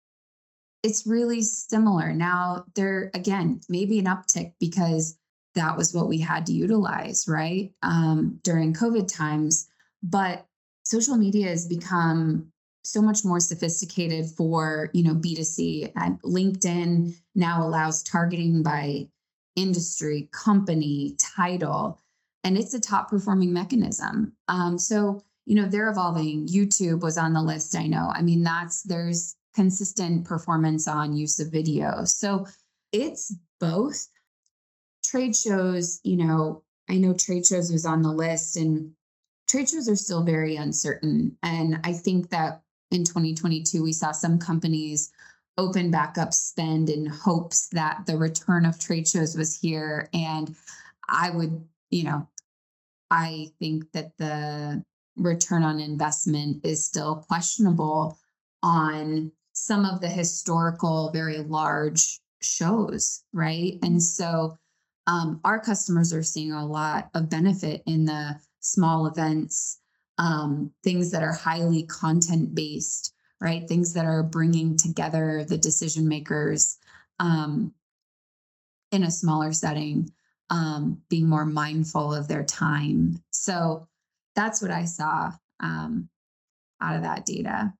it's 0.83 1.07
really 1.07 1.41
similar. 1.41 2.13
Now, 2.13 2.65
there 2.75 3.09
again, 3.13 3.61
maybe 3.69 3.99
an 3.99 4.05
uptick 4.05 4.53
because 4.59 5.17
that 5.55 5.77
was 5.77 5.93
what 5.93 6.07
we 6.07 6.19
had 6.19 6.45
to 6.45 6.53
utilize, 6.53 7.27
right? 7.27 7.71
Um, 7.81 8.39
during 8.43 8.73
COVID 8.73 9.07
times 9.07 9.67
but 10.03 10.45
social 10.83 11.15
media 11.15 11.47
has 11.47 11.67
become 11.67 12.51
so 12.83 13.01
much 13.01 13.25
more 13.25 13.39
sophisticated 13.39 14.27
for 14.37 14.89
you 14.93 15.03
know 15.03 15.15
b2c 15.15 15.91
and 15.95 16.21
linkedin 16.21 17.15
now 17.33 17.65
allows 17.65 18.03
targeting 18.03 18.61
by 18.61 19.07
industry 19.55 20.29
company 20.31 21.15
title 21.17 21.99
and 22.45 22.59
it's 22.59 22.75
a 22.75 22.79
top 22.79 23.09
performing 23.09 23.51
mechanism. 23.51 24.33
Um, 24.47 24.77
so 24.77 25.21
you 25.45 25.55
know 25.55 25.67
they're 25.67 25.89
evolving. 25.89 26.47
Youtube 26.47 27.01
was 27.01 27.17
on 27.17 27.33
the 27.33 27.41
list 27.41 27.75
i 27.75 27.87
know. 27.87 28.11
I 28.13 28.21
mean 28.21 28.43
that's 28.43 28.83
there's 28.83 29.35
consistent 29.55 30.25
performance 30.25 30.87
on 30.87 31.15
use 31.15 31.39
of 31.39 31.51
video. 31.51 32.05
So 32.05 32.45
it's 32.91 33.35
both. 33.59 34.07
Trade 35.03 35.35
shows 35.35 35.99
you 36.03 36.17
know 36.17 36.63
i 36.89 36.97
know 36.97 37.13
trade 37.13 37.45
shows 37.45 37.71
was 37.71 37.85
on 37.85 38.01
the 38.01 38.11
list 38.11 38.57
and 38.57 38.91
trade 39.47 39.69
shows 39.69 39.89
are 39.89 39.95
still 39.95 40.23
very 40.23 40.55
uncertain. 40.55 41.37
And 41.43 41.79
I 41.83 41.93
think 41.93 42.29
that 42.29 42.61
in 42.91 43.03
2022, 43.03 43.83
we 43.83 43.93
saw 43.93 44.11
some 44.11 44.39
companies 44.39 45.11
open 45.57 45.89
back 45.89 46.17
up 46.17 46.33
spend 46.33 46.89
in 46.89 47.05
hopes 47.05 47.67
that 47.69 48.05
the 48.05 48.17
return 48.17 48.65
of 48.65 48.79
trade 48.79 49.07
shows 49.07 49.35
was 49.37 49.57
here. 49.59 50.09
And 50.13 50.55
I 51.07 51.29
would, 51.29 51.65
you 51.89 52.03
know, 52.03 52.27
I 53.09 53.51
think 53.59 53.91
that 53.93 54.11
the 54.17 54.83
return 55.15 55.63
on 55.63 55.79
investment 55.79 56.65
is 56.65 56.85
still 56.85 57.23
questionable 57.27 58.19
on 58.63 59.31
some 59.53 59.85
of 59.85 60.01
the 60.01 60.09
historical, 60.09 61.11
very 61.11 61.37
large 61.37 62.19
shows, 62.41 63.23
right? 63.31 63.79
And 63.81 64.01
so 64.01 64.57
um, 65.07 65.39
our 65.43 65.59
customers 65.59 66.13
are 66.13 66.23
seeing 66.23 66.51
a 66.51 66.65
lot 66.65 67.09
of 67.13 67.29
benefit 67.29 67.83
in 67.85 68.05
the 68.05 68.35
small 68.65 69.07
events, 69.07 69.79
um, 70.17 70.71
things 70.83 71.11
that 71.11 71.23
are 71.23 71.33
highly 71.33 71.83
content 71.83 72.55
based, 72.55 73.13
right? 73.39 73.67
Things 73.67 73.93
that 73.93 74.05
are 74.05 74.23
bringing 74.23 74.77
together 74.77 75.45
the 75.47 75.57
decision 75.57 76.07
makers 76.07 76.77
um, 77.19 77.73
in 78.91 79.03
a 79.03 79.11
smaller 79.11 79.51
setting, 79.53 80.09
um, 80.49 81.01
being 81.09 81.27
more 81.27 81.45
mindful 81.45 82.13
of 82.13 82.27
their 82.27 82.43
time. 82.43 83.21
So 83.31 83.87
that's 84.35 84.61
what 84.61 84.71
I 84.71 84.85
saw 84.85 85.31
um, 85.59 86.09
out 86.81 86.95
of 86.95 87.03
that 87.03 87.25
data. 87.25 87.73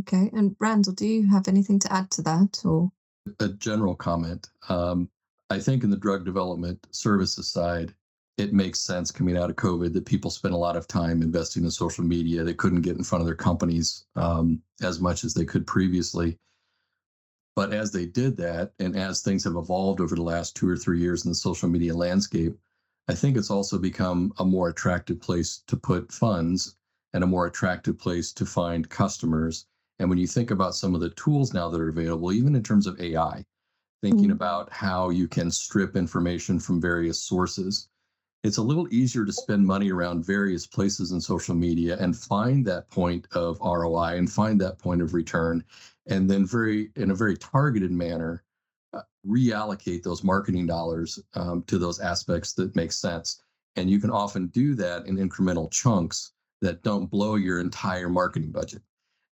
Okay. 0.00 0.30
And 0.32 0.54
Randall, 0.60 0.92
do 0.92 1.06
you 1.06 1.28
have 1.28 1.48
anything 1.48 1.78
to 1.80 1.92
add 1.92 2.10
to 2.12 2.22
that 2.22 2.62
or? 2.64 2.92
A 3.40 3.48
general 3.48 3.94
comment. 3.94 4.48
Um, 4.68 5.10
I 5.50 5.58
think 5.58 5.82
in 5.82 5.90
the 5.90 5.96
drug 5.96 6.24
development 6.24 6.86
services 6.90 7.50
side, 7.50 7.94
it 8.38 8.52
makes 8.52 8.80
sense 8.80 9.10
coming 9.10 9.36
out 9.36 9.50
of 9.50 9.56
COVID 9.56 9.92
that 9.92 10.06
people 10.06 10.30
spent 10.30 10.54
a 10.54 10.58
lot 10.58 10.76
of 10.76 10.86
time 10.86 11.22
investing 11.22 11.64
in 11.64 11.70
social 11.72 12.04
media. 12.04 12.44
They 12.44 12.54
couldn't 12.54 12.82
get 12.82 12.96
in 12.96 13.02
front 13.02 13.20
of 13.20 13.26
their 13.26 13.34
companies 13.34 14.04
um, 14.14 14.62
as 14.80 15.00
much 15.00 15.24
as 15.24 15.34
they 15.34 15.44
could 15.44 15.66
previously. 15.66 16.38
But 17.56 17.72
as 17.72 17.90
they 17.90 18.06
did 18.06 18.36
that, 18.36 18.72
and 18.78 18.96
as 18.96 19.20
things 19.20 19.42
have 19.42 19.56
evolved 19.56 20.00
over 20.00 20.14
the 20.14 20.22
last 20.22 20.54
two 20.54 20.68
or 20.68 20.76
three 20.76 21.00
years 21.00 21.24
in 21.24 21.32
the 21.32 21.34
social 21.34 21.68
media 21.68 21.92
landscape, 21.92 22.56
I 23.08 23.14
think 23.14 23.36
it's 23.36 23.50
also 23.50 23.76
become 23.76 24.32
a 24.38 24.44
more 24.44 24.68
attractive 24.68 25.20
place 25.20 25.64
to 25.66 25.76
put 25.76 26.12
funds 26.12 26.76
and 27.14 27.24
a 27.24 27.26
more 27.26 27.46
attractive 27.46 27.98
place 27.98 28.32
to 28.34 28.46
find 28.46 28.88
customers. 28.88 29.66
And 29.98 30.08
when 30.08 30.18
you 30.18 30.28
think 30.28 30.52
about 30.52 30.76
some 30.76 30.94
of 30.94 31.00
the 31.00 31.10
tools 31.10 31.52
now 31.52 31.68
that 31.70 31.80
are 31.80 31.88
available, 31.88 32.32
even 32.32 32.54
in 32.54 32.62
terms 32.62 32.86
of 32.86 33.00
AI, 33.00 33.44
thinking 34.00 34.26
mm-hmm. 34.26 34.32
about 34.32 34.72
how 34.72 35.10
you 35.10 35.26
can 35.26 35.50
strip 35.50 35.96
information 35.96 36.60
from 36.60 36.80
various 36.80 37.20
sources 37.20 37.88
it's 38.44 38.58
a 38.58 38.62
little 38.62 38.86
easier 38.92 39.24
to 39.24 39.32
spend 39.32 39.66
money 39.66 39.90
around 39.90 40.24
various 40.24 40.66
places 40.66 41.10
in 41.10 41.20
social 41.20 41.54
media 41.54 41.96
and 41.98 42.16
find 42.16 42.64
that 42.66 42.88
point 42.88 43.26
of 43.32 43.58
ROI 43.60 44.16
and 44.16 44.30
find 44.30 44.60
that 44.60 44.78
point 44.78 45.02
of 45.02 45.12
return, 45.14 45.64
and 46.06 46.30
then 46.30 46.46
very 46.46 46.90
in 46.96 47.10
a 47.10 47.14
very 47.14 47.36
targeted 47.36 47.90
manner 47.90 48.44
uh, 48.94 49.02
reallocate 49.26 50.02
those 50.02 50.22
marketing 50.22 50.66
dollars 50.66 51.18
um, 51.34 51.62
to 51.64 51.78
those 51.78 51.98
aspects 51.98 52.52
that 52.54 52.76
make 52.76 52.92
sense. 52.92 53.42
And 53.76 53.90
you 53.90 54.00
can 54.00 54.10
often 54.10 54.46
do 54.48 54.74
that 54.76 55.06
in 55.06 55.16
incremental 55.16 55.70
chunks 55.70 56.32
that 56.60 56.82
don't 56.82 57.06
blow 57.06 57.34
your 57.34 57.60
entire 57.60 58.08
marketing 58.08 58.50
budget, 58.52 58.82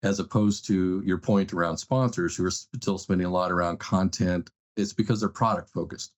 as 0.03 0.19
opposed 0.19 0.65
to 0.67 1.01
your 1.05 1.17
point 1.17 1.53
around 1.53 1.77
sponsors 1.77 2.35
who 2.35 2.45
are 2.45 2.51
still 2.51 2.97
spending 2.97 3.27
a 3.27 3.31
lot 3.31 3.51
around 3.51 3.79
content. 3.79 4.49
It's 4.75 4.93
because 4.93 5.21
they're 5.21 5.29
product 5.29 5.69
focused. 5.69 6.11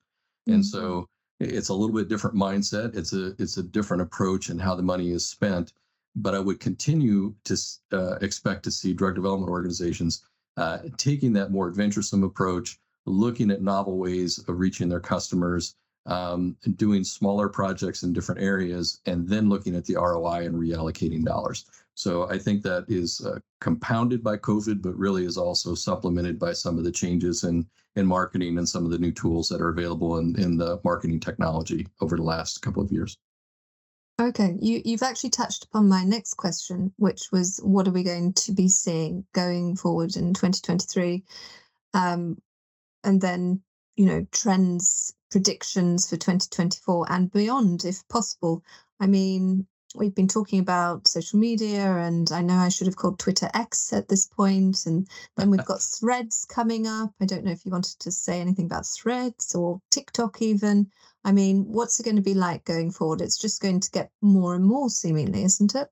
Mm-hmm. 0.48 0.56
And 0.56 0.66
so 0.66 1.08
it's 1.40 1.70
a 1.70 1.74
little 1.74 1.96
bit 1.96 2.10
different 2.10 2.36
mindset. 2.36 2.96
It's 2.96 3.14
a 3.14 3.34
it's 3.40 3.58
a 3.58 3.64
different 3.64 4.02
approach 4.02 4.50
and 4.50 4.62
how 4.62 4.76
the 4.76 4.84
money 4.84 5.12
is 5.12 5.26
spent. 5.26 5.74
But 6.16 6.36
I 6.36 6.40
would 6.40 6.60
continue 6.60 7.34
to 7.46 7.58
uh, 7.94 8.16
expect 8.16 8.64
to 8.64 8.72
see 8.72 8.94
drug 8.94 9.16
development 9.16 9.52
organizations 9.52 10.26
uh, 10.58 10.80
taking 10.98 11.34
that 11.34 11.52
more 11.52 11.70
adventuresome 11.70 12.24
approach, 12.24 12.80
looking 13.06 13.52
at 13.52 13.62
novel 13.62 13.98
ways 13.98 14.40
of 14.40 14.60
reaching 14.60 14.90
their 14.90 15.00
customers, 15.00 15.76
um, 16.06 16.58
doing 16.76 17.04
smaller 17.04 17.48
projects 17.48 18.04
in 18.04 18.12
different 18.12 18.42
areas, 18.42 19.00
and 19.06 19.28
then 19.28 19.48
looking 19.48 19.76
at 19.76 19.86
the 19.86 19.96
ROI 19.96 20.46
and 20.46 20.56
reallocating 20.56 21.24
dollars. 21.24 21.66
So 22.00 22.30
I 22.30 22.38
think 22.38 22.64
that 22.64 22.86
is 22.88 23.20
uh, 23.26 23.40
compounded 23.60 24.24
by 24.24 24.38
COVID, 24.38 24.82
but 24.82 24.98
really 24.98 25.26
is 25.26 25.36
also 25.36 25.76
supplemented 25.76 26.40
by 26.40 26.54
some 26.54 26.78
of 26.78 26.86
the 26.86 26.94
changes 26.94 27.44
in 27.44 27.68
in 27.98 28.06
marketing 28.06 28.58
and 28.58 28.70
some 28.70 28.86
of 28.86 28.92
the 28.92 28.98
new 28.98 29.12
tools 29.12 29.50
that 29.50 29.60
are 29.60 29.68
available 29.68 30.18
in, 30.20 30.40
in 30.40 30.56
the 30.56 30.80
marketing 30.86 31.20
technology 31.20 31.86
over 32.00 32.16
the 32.16 32.24
last 32.24 32.62
couple 32.62 32.82
of 32.82 32.90
years. 32.90 33.18
Okay, 34.18 34.56
you, 34.62 34.82
you've 34.86 35.04
actually 35.04 35.32
touched 35.32 35.66
upon 35.66 35.90
my 35.90 36.06
next 36.06 36.36
question, 36.36 36.94
which 36.96 37.34
was 37.34 37.60
what 37.64 37.86
are 37.86 37.92
we 37.92 38.04
going 38.04 38.32
to 38.32 38.54
be 38.54 38.70
seeing 38.70 39.26
going 39.34 39.76
forward 39.76 40.16
in 40.16 40.34
2023? 40.34 41.22
Um, 41.94 42.38
and 43.04 43.20
then, 43.20 43.62
you 43.98 44.06
know, 44.06 44.26
trends, 44.32 45.14
predictions 45.32 46.10
for 46.10 46.16
2024 46.16 47.12
and 47.12 47.30
beyond, 47.30 47.84
if 47.84 48.08
possible. 48.08 48.64
I 49.02 49.08
mean, 49.08 49.68
we've 49.96 50.16
been 50.16 50.28
talking 50.28 50.60
about 50.60 51.08
social 51.08 51.40
media, 51.40 51.96
and 51.98 52.32
I 52.32 52.42
know 52.42 52.56
I 52.56 52.70
should 52.70 52.88
have 52.88 52.96
called 52.96 53.20
Twitter 53.20 53.50
X 53.54 53.92
at 53.94 54.08
this 54.08 54.28
point, 54.28 54.86
and 54.86 55.08
then 55.36 55.50
we've 55.50 55.66
got 55.66 55.82
Threads 56.00 56.46
coming 56.46 56.88
up. 56.88 57.12
I 57.20 57.26
don't 57.26 57.44
know 57.44 57.52
if 57.52 57.66
you 57.66 57.72
wanted 57.72 58.00
to 58.00 58.12
say 58.12 58.40
anything 58.40 58.66
about 58.66 58.86
Threads 58.86 59.56
or 59.56 59.82
TikTok, 59.90 60.42
even. 60.42 60.92
I 61.26 61.32
mean, 61.32 61.66
what's 61.68 62.00
it 62.00 62.04
going 62.04 62.16
to 62.16 62.22
be 62.22 62.34
like 62.34 62.64
going 62.66 62.92
forward? 62.92 63.22
It's 63.22 63.38
just 63.38 63.62
going 63.62 63.80
to 63.82 63.92
get 63.92 64.12
more 64.22 64.56
and 64.56 64.64
more, 64.64 64.90
seemingly, 64.90 65.44
isn't 65.44 65.76
it? 65.76 65.90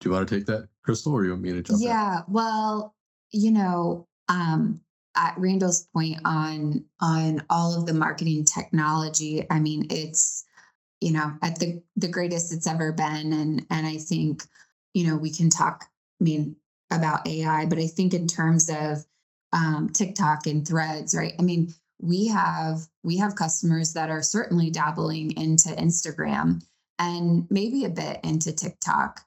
Do 0.00 0.08
you 0.08 0.14
want 0.14 0.28
to 0.28 0.36
take 0.36 0.46
that, 0.46 0.68
Krystle, 0.86 1.12
or 1.12 1.24
you 1.24 1.30
want 1.30 1.42
me 1.42 1.52
to 1.52 1.62
jump? 1.62 1.80
Yeah, 1.82 2.18
in? 2.18 2.24
well, 2.28 2.94
you 3.32 3.50
know, 3.50 4.06
um, 4.28 4.80
at 5.16 5.34
Randall's 5.36 5.88
point 5.92 6.20
on 6.24 6.84
on 7.00 7.42
all 7.50 7.76
of 7.76 7.86
the 7.86 7.94
marketing 7.94 8.44
technology, 8.44 9.44
I 9.50 9.58
mean, 9.58 9.86
it's 9.90 10.44
you 11.00 11.12
know 11.12 11.32
at 11.42 11.58
the 11.58 11.82
the 11.96 12.08
greatest 12.08 12.52
it's 12.52 12.66
ever 12.66 12.92
been 12.92 13.32
and 13.32 13.66
and 13.70 13.86
i 13.86 13.96
think 13.96 14.44
you 14.94 15.06
know 15.06 15.16
we 15.16 15.30
can 15.30 15.50
talk 15.50 15.84
i 16.20 16.24
mean 16.24 16.56
about 16.90 17.26
ai 17.26 17.66
but 17.66 17.78
i 17.78 17.86
think 17.86 18.14
in 18.14 18.26
terms 18.26 18.68
of 18.70 19.04
um, 19.52 19.88
tiktok 19.90 20.46
and 20.46 20.66
threads 20.66 21.14
right 21.14 21.34
i 21.38 21.42
mean 21.42 21.72
we 22.00 22.28
have 22.28 22.80
we 23.02 23.16
have 23.18 23.34
customers 23.34 23.94
that 23.94 24.10
are 24.10 24.22
certainly 24.22 24.70
dabbling 24.70 25.30
into 25.36 25.68
instagram 25.70 26.62
and 26.98 27.46
maybe 27.50 27.84
a 27.84 27.90
bit 27.90 28.20
into 28.24 28.52
tiktok 28.52 29.20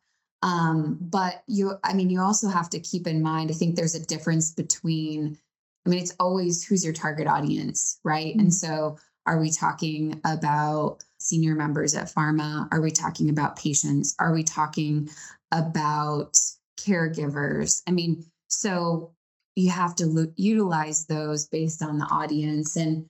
Um, 0.44 0.98
but 1.00 1.44
you, 1.48 1.74
I 1.84 1.94
mean, 1.94 2.10
you 2.10 2.20
also 2.22 2.50
have 2.50 2.70
to 2.72 2.80
keep 2.80 3.06
in 3.06 3.22
mind, 3.22 3.52
I 3.52 3.54
think 3.54 3.76
there's 3.76 3.94
a 3.96 4.06
difference 4.06 4.52
between, 4.52 5.38
I 5.86 5.90
mean, 5.90 6.00
it's 6.00 6.16
always 6.20 6.64
who's 6.64 6.84
your 6.84 6.94
target 6.94 7.28
audience, 7.28 8.00
right? 8.04 8.36
And 8.36 8.52
so 8.54 8.98
are 9.26 9.40
we 9.40 9.52
talking 9.52 10.20
about 10.26 11.04
senior 11.20 11.56
members 11.56 11.96
at 11.96 12.12
pharma? 12.12 12.68
Are 12.72 12.82
we 12.82 12.92
talking 12.92 13.30
about 13.30 13.58
patients? 13.58 14.16
Are 14.20 14.34
we 14.34 14.44
talking 14.44 15.10
about 15.52 16.38
caregivers? 16.80 17.84
I 17.88 17.92
mean, 17.92 18.26
so 18.48 19.12
you 19.56 19.70
have 19.70 19.96
to 19.96 20.06
lo- 20.06 20.34
utilize 20.36 21.06
those 21.06 21.48
based 21.48 21.84
on 21.84 22.00
the 22.00 22.06
audience. 22.06 22.76
And, 22.76 23.06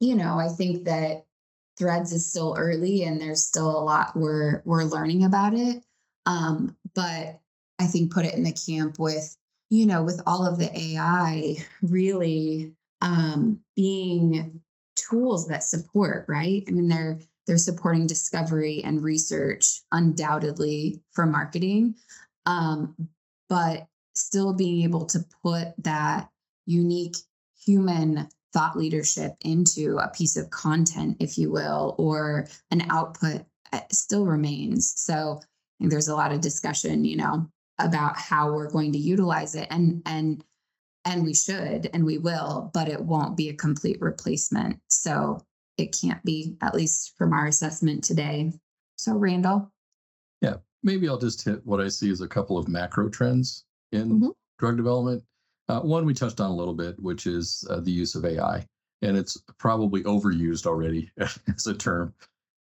you 0.00 0.14
know, 0.14 0.38
I 0.38 0.48
think 0.48 0.84
that 0.84 1.24
threads 1.76 2.12
is 2.12 2.26
still 2.26 2.54
early 2.58 3.04
and 3.04 3.20
there's 3.20 3.44
still 3.44 3.70
a 3.70 3.82
lot 3.82 4.16
we're 4.16 4.62
we're 4.64 4.84
learning 4.84 5.24
about 5.24 5.54
it. 5.54 5.82
Um, 6.26 6.76
but 6.94 7.40
I 7.78 7.86
think 7.86 8.12
put 8.12 8.26
it 8.26 8.34
in 8.34 8.42
the 8.42 8.52
camp 8.52 8.98
with, 8.98 9.36
you 9.70 9.86
know, 9.86 10.02
with 10.02 10.20
all 10.26 10.46
of 10.46 10.58
the 10.58 10.70
AI 10.76 11.56
really 11.82 12.74
um, 13.00 13.60
being 13.76 14.60
tools 14.98 15.46
that 15.48 15.64
support, 15.64 16.24
right? 16.28 16.64
I 16.68 16.70
mean, 16.70 16.88
they're 16.88 17.18
they're 17.46 17.58
supporting 17.58 18.06
discovery 18.06 18.82
and 18.84 19.02
research 19.02 19.80
undoubtedly 19.90 21.00
for 21.12 21.24
marketing, 21.24 21.94
um, 22.44 22.94
but 23.48 23.86
still 24.14 24.52
being 24.52 24.82
able 24.82 25.06
to 25.06 25.24
put 25.42 25.68
that 25.78 26.28
unique 26.66 27.16
human 27.64 28.28
thought 28.52 28.76
leadership 28.76 29.34
into 29.40 29.98
a 29.98 30.08
piece 30.08 30.36
of 30.36 30.50
content, 30.50 31.16
if 31.20 31.38
you 31.38 31.50
will, 31.50 31.94
or 31.98 32.46
an 32.70 32.82
output 32.90 33.42
uh, 33.72 33.80
still 33.90 34.26
remains. 34.26 34.92
So 35.00 35.40
there's 35.80 36.08
a 36.08 36.16
lot 36.16 36.32
of 36.32 36.40
discussion, 36.40 37.04
you 37.04 37.16
know, 37.16 37.48
about 37.78 38.16
how 38.18 38.52
we're 38.52 38.70
going 38.70 38.92
to 38.92 38.98
utilize 38.98 39.54
it 39.54 39.68
and 39.70 40.02
and 40.06 40.44
and 41.08 41.24
we 41.24 41.34
should 41.34 41.88
and 41.94 42.04
we 42.04 42.18
will, 42.18 42.70
but 42.74 42.88
it 42.88 43.00
won't 43.00 43.36
be 43.36 43.48
a 43.48 43.54
complete 43.54 43.98
replacement. 44.00 44.78
So 44.88 45.40
it 45.78 45.96
can't 45.98 46.22
be, 46.22 46.56
at 46.60 46.74
least 46.74 47.14
from 47.16 47.32
our 47.32 47.46
assessment 47.46 48.04
today. 48.04 48.52
So 48.96 49.14
Randall. 49.14 49.72
Yeah, 50.42 50.56
maybe 50.82 51.08
I'll 51.08 51.18
just 51.18 51.42
hit 51.42 51.64
what 51.64 51.80
I 51.80 51.88
see 51.88 52.10
as 52.10 52.20
a 52.20 52.28
couple 52.28 52.58
of 52.58 52.68
macro 52.68 53.08
trends 53.08 53.64
in 53.92 54.20
Mhm. 54.20 54.34
drug 54.58 54.76
development. 54.76 55.24
Uh, 55.68 55.80
one 55.80 56.04
we 56.04 56.12
touched 56.12 56.40
on 56.40 56.50
a 56.50 56.54
little 56.56 56.74
bit, 56.74 56.98
which 57.00 57.26
is 57.26 57.66
uh, 57.70 57.80
the 57.80 57.90
use 57.90 58.14
of 58.14 58.24
AI, 58.26 58.66
and 59.00 59.16
it's 59.16 59.38
probably 59.58 60.02
overused 60.04 60.66
already 60.66 61.10
as 61.16 61.66
a 61.66 61.74
term 61.74 62.12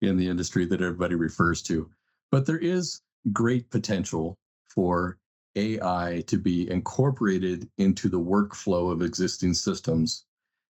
in 0.00 0.16
the 0.16 0.26
industry 0.26 0.64
that 0.64 0.80
everybody 0.80 1.14
refers 1.14 1.60
to. 1.62 1.90
But 2.30 2.46
there 2.46 2.58
is 2.58 3.02
great 3.32 3.68
potential 3.70 4.38
for 4.68 5.18
AI 5.60 6.22
to 6.26 6.38
be 6.38 6.70
incorporated 6.70 7.68
into 7.78 8.08
the 8.08 8.20
workflow 8.20 8.90
of 8.90 9.02
existing 9.02 9.54
systems, 9.54 10.24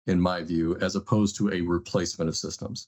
in 0.07 0.19
my 0.19 0.43
view, 0.43 0.77
as 0.77 0.95
opposed 0.95 1.35
to 1.37 1.51
a 1.51 1.61
replacement 1.61 2.29
of 2.29 2.35
systems. 2.35 2.87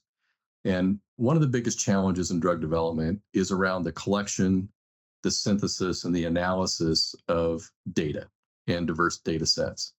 And 0.64 0.98
one 1.16 1.36
of 1.36 1.42
the 1.42 1.48
biggest 1.48 1.78
challenges 1.78 2.30
in 2.30 2.40
drug 2.40 2.60
development 2.60 3.20
is 3.32 3.50
around 3.50 3.84
the 3.84 3.92
collection, 3.92 4.68
the 5.22 5.30
synthesis, 5.30 6.04
and 6.04 6.14
the 6.14 6.24
analysis 6.24 7.14
of 7.28 7.70
data 7.92 8.28
and 8.66 8.86
diverse 8.86 9.18
data 9.18 9.46
sets. 9.46 9.94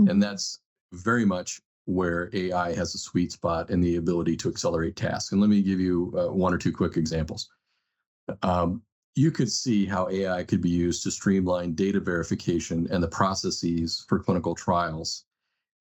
Mhm. 0.00 0.10
And 0.10 0.22
that's 0.22 0.60
very 0.92 1.24
much 1.24 1.60
where 1.86 2.30
AI 2.32 2.74
has 2.74 2.94
a 2.94 2.98
sweet 2.98 3.32
spot 3.32 3.70
and 3.70 3.82
the 3.82 3.96
ability 3.96 4.36
to 4.36 4.48
accelerate 4.48 4.94
tasks. 4.96 5.32
And 5.32 5.40
let 5.40 5.50
me 5.50 5.62
give 5.62 5.80
you 5.80 6.12
uh, 6.16 6.32
one 6.32 6.54
or 6.54 6.58
two 6.58 6.72
quick 6.72 6.96
examples. 6.96 7.48
Um, 8.42 8.82
you 9.14 9.30
could 9.30 9.50
see 9.50 9.86
how 9.86 10.08
AI 10.08 10.44
could 10.44 10.60
be 10.60 10.70
used 10.70 11.02
to 11.02 11.10
streamline 11.10 11.74
data 11.74 12.00
verification 12.00 12.86
and 12.90 13.02
the 13.02 13.08
processes 13.08 14.04
for 14.08 14.18
clinical 14.18 14.54
trials 14.54 15.24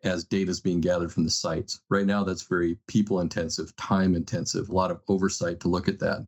as 0.04 0.24
data 0.24 0.50
is 0.50 0.62
being 0.62 0.80
gathered 0.80 1.12
from 1.12 1.26
the 1.26 1.30
sites. 1.30 1.82
Right 1.90 2.06
now, 2.06 2.24
that's 2.24 2.44
very 2.44 2.78
people 2.88 3.20
intensive, 3.20 3.76
time 3.76 4.16
intensive, 4.16 4.70
a 4.70 4.74
lot 4.74 4.92
of 4.92 5.02
oversight 5.08 5.60
to 5.62 5.68
look 5.68 5.88
at 5.88 6.00
that. 6.00 6.26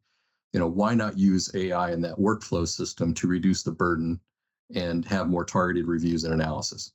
You 0.54 0.60
know, 0.60 0.68
why 0.68 0.94
not 0.94 1.18
use 1.18 1.50
AI 1.56 1.92
in 1.92 2.02
that 2.02 2.18
workflow 2.18 2.68
system 2.68 3.14
to 3.16 3.28
reduce 3.28 3.64
the 3.64 3.72
burden 3.72 4.20
and 4.76 5.06
have 5.06 5.30
more 5.30 5.46
targeted 5.46 5.88
reviews 5.88 6.26
and 6.26 6.34
analysis? 6.34 6.92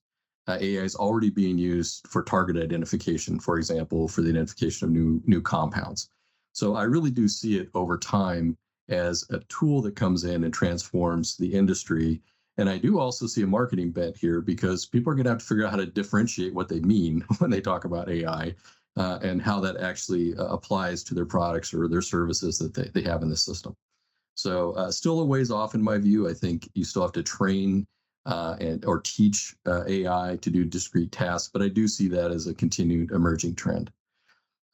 Uh, 0.47 0.59
AI 0.61 0.83
is 0.83 0.95
already 0.95 1.31
being 1.31 1.59
used 1.59 2.07
for 2.09 2.23
target 2.23 2.57
identification, 2.57 3.41
for 3.41 3.57
example, 3.57 4.07
for 4.07 4.21
the 4.23 4.29
identification 4.29 4.87
of 4.87 4.93
new 4.93 5.21
new 5.27 5.41
compounds. 5.41 6.11
So 6.53 6.77
I 6.77 6.85
really 6.85 7.11
do 7.11 7.27
see 7.27 7.59
it 7.59 7.69
over 7.75 7.99
time 7.99 8.57
as 8.89 9.25
a 9.31 9.41
tool 9.49 9.83
that 9.83 9.97
comes 9.97 10.25
in 10.25 10.45
and 10.45 10.53
transforms 10.53 11.37
the 11.37 11.53
industry. 11.53 12.21
And 12.59 12.69
I 12.69 12.79
do 12.79 12.99
also 12.99 13.27
see 13.27 13.43
a 13.43 13.47
marketing 13.47 13.91
bent 13.91 14.17
here 14.17 14.41
because 14.41 14.87
people 14.87 15.13
are 15.13 15.17
going 15.17 15.25
to 15.25 15.31
have 15.31 15.41
to 15.41 15.45
figure 15.45 15.65
out 15.65 15.71
how 15.71 15.77
to 15.77 15.87
differentiate 15.87 16.55
what 16.55 16.69
they 16.69 16.81
mean 16.81 17.21
when 17.39 17.51
they 17.51 17.61
talk 17.61 17.85
about 17.85 18.09
AI 18.09 18.55
uh, 18.97 19.19
and 19.23 19.43
how 19.43 19.61
that 19.61 19.77
actually 19.77 20.35
uh, 20.37 20.47
applies 20.47 21.03
to 21.05 21.15
their 21.15 21.27
products 21.27 21.75
or 21.75 21.89
their 21.89 22.03
services 22.03 22.59
that 22.59 22.75
they, 22.75 22.89
they 22.95 23.09
have 23.09 23.23
in 23.23 23.29
the 23.29 23.37
system. 23.37 23.75
So 24.35 24.73
uh, 24.73 24.91
still 24.91 25.21
a 25.21 25.25
ways 25.25 25.51
off 25.51 25.75
in 25.75 25.83
my 25.83 25.99
view. 25.99 26.29
I 26.29 26.35
think 26.35 26.69
you 26.75 26.85
still 26.85 27.03
have 27.03 27.13
to 27.13 27.23
train 27.23 27.87
uh, 28.27 28.57
and 28.61 28.85
or 28.85 29.01
teach 29.01 29.55
uh, 29.67 29.85
AI 29.87 30.37
to 30.41 30.51
do 30.51 30.65
discrete 30.65 31.13
tasks, 31.13 31.49
but 31.53 31.63
I 31.63 31.69
do 31.69 31.87
see 31.89 32.09
that 32.09 32.31
as 32.31 32.47
a 32.47 32.55
continued 32.55 33.13
emerging 33.13 33.55
trend. 33.55 33.91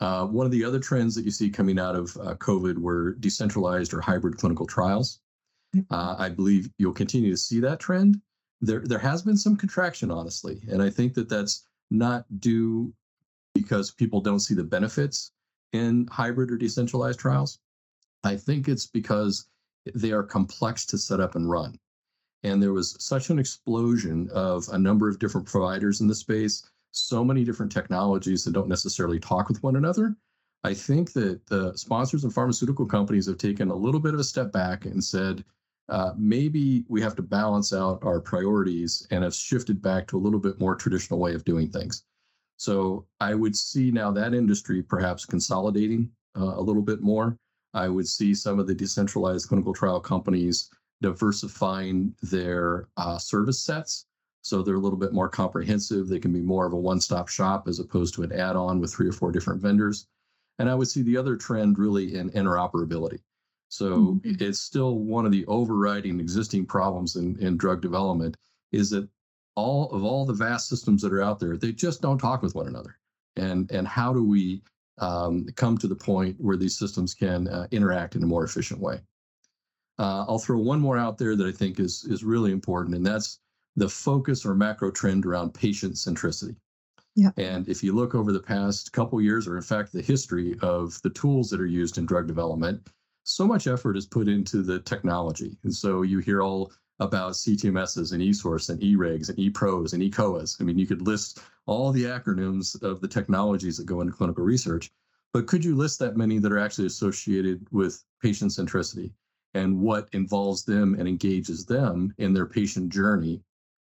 Uh, 0.03 0.27
one 0.27 0.45
of 0.45 0.51
the 0.51 0.65
other 0.65 0.81
trends 0.81 1.15
that 1.15 1.25
you 1.25 1.31
see 1.31 1.49
coming 1.49 1.79
out 1.79 1.95
of 1.95 2.17
uh, 2.17 2.35
COVID 2.35 2.77
were 2.77 3.13
decentralized 3.21 3.95
or 3.95 4.01
hybrid 4.01 4.37
clinical 4.37 4.67
trials. 4.67 5.21
Uh, 5.93 6.17
I 6.19 6.29
believe 6.29 6.69
you'll 6.77 6.93
continue 6.93 7.31
to 7.31 7.37
see 7.37 7.61
that 7.61 7.79
trend. 7.79 8.21
There, 8.61 8.81
there 8.81 8.99
has 8.99 9.23
been 9.23 9.37
some 9.37 9.57
contraction, 9.57 10.11
honestly, 10.11 10.61
and 10.69 10.83
I 10.83 10.91
think 10.91 11.15
that 11.15 11.29
that's 11.29 11.69
not 11.93 12.25
due 12.41 12.93
because 13.55 13.93
people 13.93 14.21
don't 14.21 14.41
see 14.41 14.55
the 14.55 14.65
benefits 14.65 15.31
in 15.73 16.09
hybrid 16.11 16.51
or 16.51 16.57
decentralized 16.57 17.21
trials. 17.21 17.61
I 18.25 18.37
think 18.37 18.69
it's 18.69 18.89
because 18.89 19.47
they 19.95 20.11
are 20.11 20.25
complex 20.25 20.85
to 20.87 20.99
set 20.99 21.21
up 21.21 21.37
and 21.37 21.49
run. 21.49 21.79
And 22.43 22.61
there 22.61 22.73
was 22.73 22.97
such 22.99 23.31
an 23.31 23.39
explosion 23.39 24.29
of 24.35 24.69
a 24.73 24.79
number 24.79 25.09
of 25.09 25.21
different 25.21 25.47
providers 25.47 26.01
in 26.01 26.09
the 26.09 26.15
space, 26.17 26.69
so 26.93 27.25
many 27.25 27.45
different 27.45 27.73
technologies 27.73 28.45
that 28.45 28.53
don't 28.53 28.69
necessarily 28.69 29.19
talk 29.19 29.49
with 29.49 29.63
one 29.63 29.77
another. 29.77 30.17
I 30.65 30.75
think 30.75 31.13
that 31.15 31.45
the 31.47 31.77
sponsors 31.77 32.25
and 32.25 32.33
pharmaceutical 32.33 32.87
companies 32.87 33.27
have 33.27 33.39
taken 33.39 33.71
a 33.71 33.75
little 33.75 34.01
bit 34.01 34.15
of 34.15 34.21
a 34.21 34.25
step 34.25 34.53
back 34.53 34.85
and 34.85 35.03
said, 35.03 35.45
uh, 35.89 36.13
maybe 36.17 36.85
we 36.89 37.01
have 37.01 37.17
to 37.17 37.23
balance 37.23 37.73
out 37.73 37.99
our 38.05 38.21
priorities 38.21 39.07
and 39.11 39.25
have 39.25 39.35
shifted 39.35 39.83
back 39.83 40.07
to 40.07 40.17
a 40.17 40.21
little 40.21 40.39
bit 40.39 40.61
more 40.61 40.77
traditional 40.77 41.19
way 41.19 41.35
of 41.35 41.45
doing 41.45 41.69
things. 41.69 42.05
So 42.57 43.07
I 43.19 43.35
would 43.35 43.57
see 43.57 43.91
now 43.91 44.13
that 44.13 44.35
industry 44.35 44.83
perhaps 44.83 45.27
consolidating 45.27 46.11
uh, 46.39 46.55
a 46.57 46.61
little 46.63 46.83
bit 46.83 47.03
more. 47.03 47.37
I 47.75 47.89
would 47.89 48.07
see 48.07 48.35
some 48.35 48.61
of 48.61 48.67
the 48.67 48.75
decentralized 48.75 49.49
clinical 49.49 49.75
trial 49.75 49.99
companies 49.99 50.71
diversifying 51.01 52.15
their 52.23 52.89
uh, 52.97 53.19
service 53.19 53.61
sets. 53.61 54.07
So 54.43 54.63
they're 54.63 54.75
a 54.75 54.81
little 54.81 54.99
bit 54.99 55.13
more 55.13 55.29
comprehensive. 55.29 56.09
They 56.09 56.19
can 56.19 56.33
be 56.33 56.41
more 56.41 56.67
of 56.67 56.73
a 56.73 56.77
one 56.77 57.01
stop 57.01 57.29
shop 57.29 57.69
as 57.69 57.79
opposed 57.79 58.15
to 58.15 58.23
an 58.25 58.33
add 58.33 58.57
on 58.57 58.81
with 58.81 58.93
three 58.93 59.09
or 59.09 59.13
four 59.13 59.31
different 59.31 59.63
vendors. 59.63 60.07
And 60.59 60.69
I 60.69 60.75
would 60.75 60.89
see 60.89 61.03
the 61.03 61.17
other 61.17 61.37
trend 61.37 61.79
really 61.79 62.17
in 62.17 62.31
interoperability. 62.31 63.21
So 63.69 64.21
Mhm. 64.25 64.41
it's 64.43 64.59
still 64.61 64.99
one 64.99 65.25
of 65.25 65.33
the 65.33 65.47
overriding 65.47 66.21
existing 66.21 66.67
problems 66.67 67.17
in, 67.17 67.39
in 67.39 67.57
drug 67.57 67.81
development 67.81 68.37
is 68.73 68.91
that 68.91 69.09
all 69.55 69.91
of 69.91 70.03
all 70.03 70.27
the 70.27 70.33
vast 70.35 70.69
systems 70.69 71.03
that 71.03 71.13
are 71.13 71.23
out 71.23 71.39
there, 71.39 71.57
they 71.57 71.73
just 71.73 72.03
don't 72.03 72.19
talk 72.19 72.43
with 72.43 72.55
one 72.55 72.67
another. 72.67 72.99
And 73.37 73.71
and 73.71 73.87
how 73.89 74.13
do 74.13 74.25
we 74.25 74.63
um, 74.99 75.47
come 75.57 75.79
to 75.79 75.89
the 75.89 75.97
point 75.97 76.39
where 76.39 76.57
these 76.57 76.77
systems 76.77 77.15
can 77.15 77.49
uh, 77.49 77.67
interact 77.71 78.15
in 78.15 78.23
a 78.23 78.27
more 78.27 78.45
efficient 78.45 78.81
way? 78.81 79.01
Uh, 79.99 80.27
I'll 80.29 80.39
throw 80.39 80.59
one 80.59 80.81
more 80.81 80.99
out 80.99 81.17
there 81.17 81.35
that 81.37 81.47
I 81.47 81.53
think 81.53 81.81
is 81.81 82.05
is 82.05 82.25
really 82.25 82.53
important, 82.53 82.95
and 82.97 83.07
that's 83.07 83.41
the 83.77 83.89
focus 83.89 84.45
or 84.45 84.55
macro 84.55 84.91
trend 84.91 85.25
around 85.25 85.55
patient 85.55 85.95
centricity. 85.95 86.57
Yeah. 87.15 87.31
And 87.37 87.69
if 87.69 87.83
you 87.83 87.95
look 87.95 88.15
over 88.15 88.33
the 88.33 88.41
past 88.41 88.93
couple 88.93 89.21
years, 89.21 89.47
or 89.47 89.57
in 89.57 89.63
fact 89.63 89.93
the 89.93 90.03
history 90.03 90.57
of 90.63 91.01
the 91.03 91.11
tools 91.11 91.51
that 91.51 91.61
are 91.61 91.67
used 91.67 91.99
in 91.99 92.07
drug 92.07 92.27
development, 92.27 92.89
so 93.25 93.47
much 93.47 93.67
effort 93.67 93.97
is 93.97 94.07
put 94.07 94.29
into 94.29 94.63
the 94.63 94.81
technology. 94.81 95.57
And 95.63 95.75
so 95.75 96.03
you 96.03 96.19
hear 96.19 96.43
all 96.43 96.73
about 97.01 97.33
CTMSs 97.33 98.13
and 98.13 98.23
eSource 98.23 98.71
and 98.71 98.81
eRegs 98.81 99.29
and 99.29 99.39
ePros 99.39 99.93
and 99.93 100.03
eCOAs. 100.03 100.61
I 100.61 100.65
mean, 100.65 100.79
you 100.79 100.87
could 100.87 101.03
list 101.03 101.41
all 101.67 101.93
the 101.93 102.05
acronyms 102.05 102.81
of 102.83 103.01
the 103.01 103.09
technologies 103.09 103.77
that 103.77 103.87
go 103.87 104.01
into 104.01 104.13
clinical 104.13 104.45
research, 104.45 104.91
but 105.33 105.47
could 105.47 105.65
you 105.65 105.75
list 105.75 105.99
that 105.99 106.17
many 106.17 106.39
that 106.39 106.53
are 106.53 106.59
actually 106.59 106.87
associated 106.87 107.67
with 107.71 108.03
patient 108.23 108.53
centricity 108.53 109.13
and 109.55 109.79
what 109.79 110.09
involves 110.13 110.65
them 110.65 110.95
and 110.99 111.09
engages 111.09 111.65
them 111.65 112.15
in 112.19 112.33
their 112.33 112.47
patient 112.47 112.91
journey, 112.91 113.43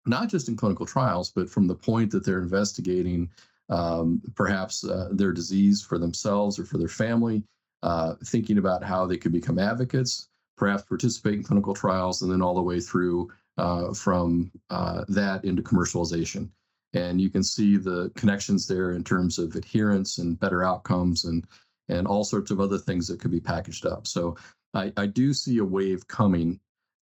not 0.07 0.29
just 0.29 0.49
in 0.49 0.57
clinical 0.57 0.87
trials, 0.87 1.31
but 1.31 1.49
from 1.49 1.67
the 1.67 1.75
point 1.75 2.11
that 2.11 2.25
they're 2.25 2.43
investigating 2.43 3.31
um, 3.71 4.21
perhaps 4.35 4.85
uh, 4.85 5.09
their 5.13 5.33
disease 5.33 5.83
for 5.83 5.99
themselves 5.99 6.59
or 6.59 6.65
for 6.65 6.79
their 6.79 6.89
family, 6.89 7.43
uh, 7.83 8.15
thinking 8.25 8.59
about 8.59 8.85
how 8.85 9.07
they 9.07 9.17
could 9.17 9.33
become 9.33 9.59
advocates, 9.59 10.29
perhaps 10.57 10.83
participate 10.83 11.35
in 11.35 11.43
clinical 11.43 11.75
trials, 11.75 12.23
and 12.23 12.31
then 12.31 12.43
all 12.43 12.55
the 12.55 12.63
way 12.63 12.81
through 12.81 13.31
uh, 13.59 13.93
from 13.95 14.51
uh, 14.71 15.05
that 15.09 15.45
into 15.45 15.63
commercialization. 15.63 16.49
And 16.93 17.21
you 17.21 17.31
can 17.31 17.43
see 17.43 17.77
the 17.77 18.11
connections 18.15 18.67
there 18.67 18.93
in 18.93 19.03
terms 19.03 19.39
of 19.39 19.55
adherence 19.57 20.19
and 20.19 20.39
better 20.39 20.63
outcomes 20.63 21.25
and 21.25 21.47
and 21.89 22.07
all 22.07 22.25
sorts 22.25 22.51
of 22.51 22.61
other 22.61 22.79
things 22.79 23.07
that 23.09 23.21
could 23.21 23.31
be 23.31 23.41
packaged 23.41 23.85
up. 23.85 24.07
So 24.07 24.37
I, 24.73 24.91
I 24.97 25.07
do 25.07 25.35
see 25.35 25.59
a 25.59 25.65
wave 25.65 26.09
coming 26.09 26.59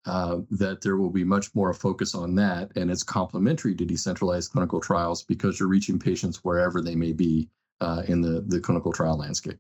uh, 0.07 0.39
that 0.51 0.81
there 0.81 0.97
will 0.97 1.11
be 1.11 1.25
much 1.25 1.55
more 1.55 1.73
focus 1.75 2.15
on 2.15 2.35
that, 2.37 2.71
and 2.77 2.91
it's 2.91 3.03
complementary 3.03 3.75
to 3.75 3.85
decentralized 3.85 4.53
clinical 4.53 4.81
trials 4.81 5.23
because 5.23 5.59
you're 5.59 5.69
reaching 5.69 5.99
patients 5.99 6.43
wherever 6.45 6.81
they 6.81 6.95
may 6.95 7.13
be 7.13 7.49
uh, 7.81 8.03
in 8.07 8.21
the, 8.21 8.43
the 8.47 8.61
clinical 8.61 8.93
trial 8.93 9.19
landscape. 9.19 9.59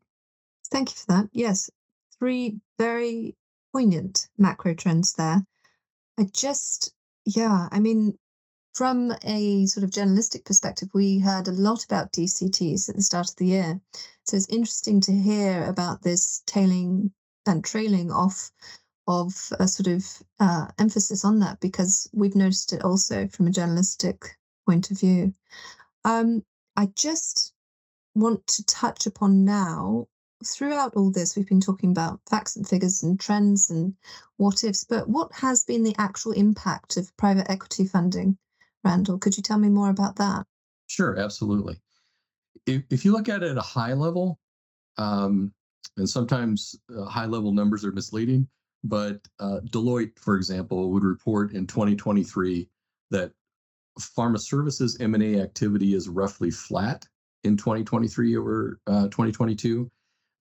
Thank 0.70 0.90
you 0.90 0.96
for 0.96 1.07
that. 1.12 1.29
Yes, 1.33 1.70
three 2.18 2.61
very 2.79 3.37
poignant 3.72 4.29
macro 4.38 4.74
trends 4.74 5.12
there. 5.14 5.44
I 6.18 6.24
just, 6.33 6.92
yeah, 7.24 7.68
I 7.70 7.81
mean, 7.81 8.18
from 8.74 9.12
a 9.24 9.66
sort 9.66 9.85
of 9.85 9.90
journalistic 9.90 10.44
perspective, 10.44 10.88
we 10.94 11.18
heard 11.18 11.48
a 11.48 11.53
lot 11.53 11.85
about 11.85 12.12
DCTs 12.12 12.88
at 12.88 12.96
the 12.96 13.03
start 13.03 13.29
of 13.29 13.37
the 13.37 13.46
year. 13.46 13.81
So 14.24 14.37
it's 14.37 14.48
interesting 14.48 15.01
to 15.03 15.12
hear 15.12 15.64
about 15.64 16.03
this 16.03 16.42
tailing 16.46 17.12
and 17.46 17.64
trailing 17.64 18.11
off 18.12 18.51
of 19.09 19.35
a 19.59 19.66
sort 19.66 19.88
of 19.88 20.05
uh, 20.38 20.66
emphasis 20.79 21.25
on 21.25 21.40
that 21.40 21.59
because 21.61 22.09
we've 22.12 22.37
noticed 22.37 22.73
it 22.73 22.85
also 22.85 23.27
from 23.29 23.49
a 23.49 23.51
journalistic 23.51 24.37
point 24.66 24.90
of 24.90 25.01
view. 25.01 25.33
Um, 26.05 26.44
I 26.77 26.90
just 26.94 27.55
want 28.14 28.47
to 28.47 28.64
touch 28.66 29.07
upon 29.07 29.44
now 29.44 30.07
throughout 30.44 30.94
all 30.94 31.11
this, 31.11 31.37
we've 31.37 31.49
been 31.49 31.61
talking 31.61 31.90
about 31.90 32.21
facts 32.29 32.57
and 32.57 32.68
figures 32.68 33.03
and 33.03 33.18
trends 33.18 33.71
and 33.71 33.94
what 34.37 34.62
ifs, 34.62 34.85
but 34.85 35.09
what 35.09 35.33
has 35.33 35.64
been 35.64 35.83
the 35.83 35.94
actual 35.99 36.33
impact 36.33 36.97
of 36.97 37.16
private 37.16 37.51
equity 37.51 37.85
funding? 37.85 38.37
Randall, 38.85 39.18
could 39.18 39.37
you 39.37 39.42
tell 39.42 39.59
me 39.59 39.68
more 39.68 39.90
about 39.90 40.16
that? 40.16 40.47
Sure, 40.87 41.18
absolutely. 41.18 41.81
If, 42.66 42.83
if 42.90 43.05
you 43.05 43.12
look 43.12 43.29
at 43.29 43.42
it 43.42 43.51
at 43.51 43.59
a 43.59 43.62
high 43.62 43.94
level, 43.94 44.38
um, 44.97 45.53
and 45.97 46.09
sometimes 46.09 46.77
uh, 46.97 47.05
high 47.07 47.27
level 47.27 47.53
numbers 47.53 47.85
are 47.85 47.92
misleading, 47.92 48.49
but 48.85 49.21
uh, 49.41 49.61
Deloitte, 49.71 50.19
for 50.19 50.37
example, 50.37 50.91
would 50.91 51.05
report 51.05 51.53
in 51.53 51.67
2023 51.67 52.69
that 53.11 53.33
pharma 54.01 54.38
services 54.38 54.97
M&A 55.01 55.41
activity 55.41 55.95
is 55.95 56.09
roughly 56.09 56.51
flat 56.51 57.07
in 57.45 57.57
2023 57.57 58.37
over 58.37 58.81
uh, 58.87 59.05
2022 59.05 59.91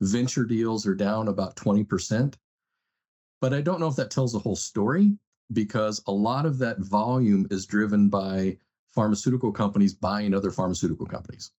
Venture 0.01 0.45
deals 0.45 0.85
are 0.85 0.95
down 0.95 1.27
about 1.27 1.55
20%. 1.55 2.35
But 3.41 3.53
I 3.53 3.61
don't 3.61 3.79
know 3.79 3.87
if 3.87 3.95
that 3.95 4.11
tells 4.11 4.33
the 4.33 4.39
whole 4.39 4.55
story 4.55 5.17
because 5.53 6.01
a 6.07 6.11
lot 6.11 6.45
of 6.45 6.57
that 6.59 6.79
volume 6.79 7.47
is 7.51 7.65
driven 7.65 8.09
by 8.09 8.57
pharmaceutical 8.93 9.51
companies 9.51 9.93
buying 9.93 10.33
other 10.33 10.51
pharmaceutical 10.51 11.05
companies. 11.05 11.51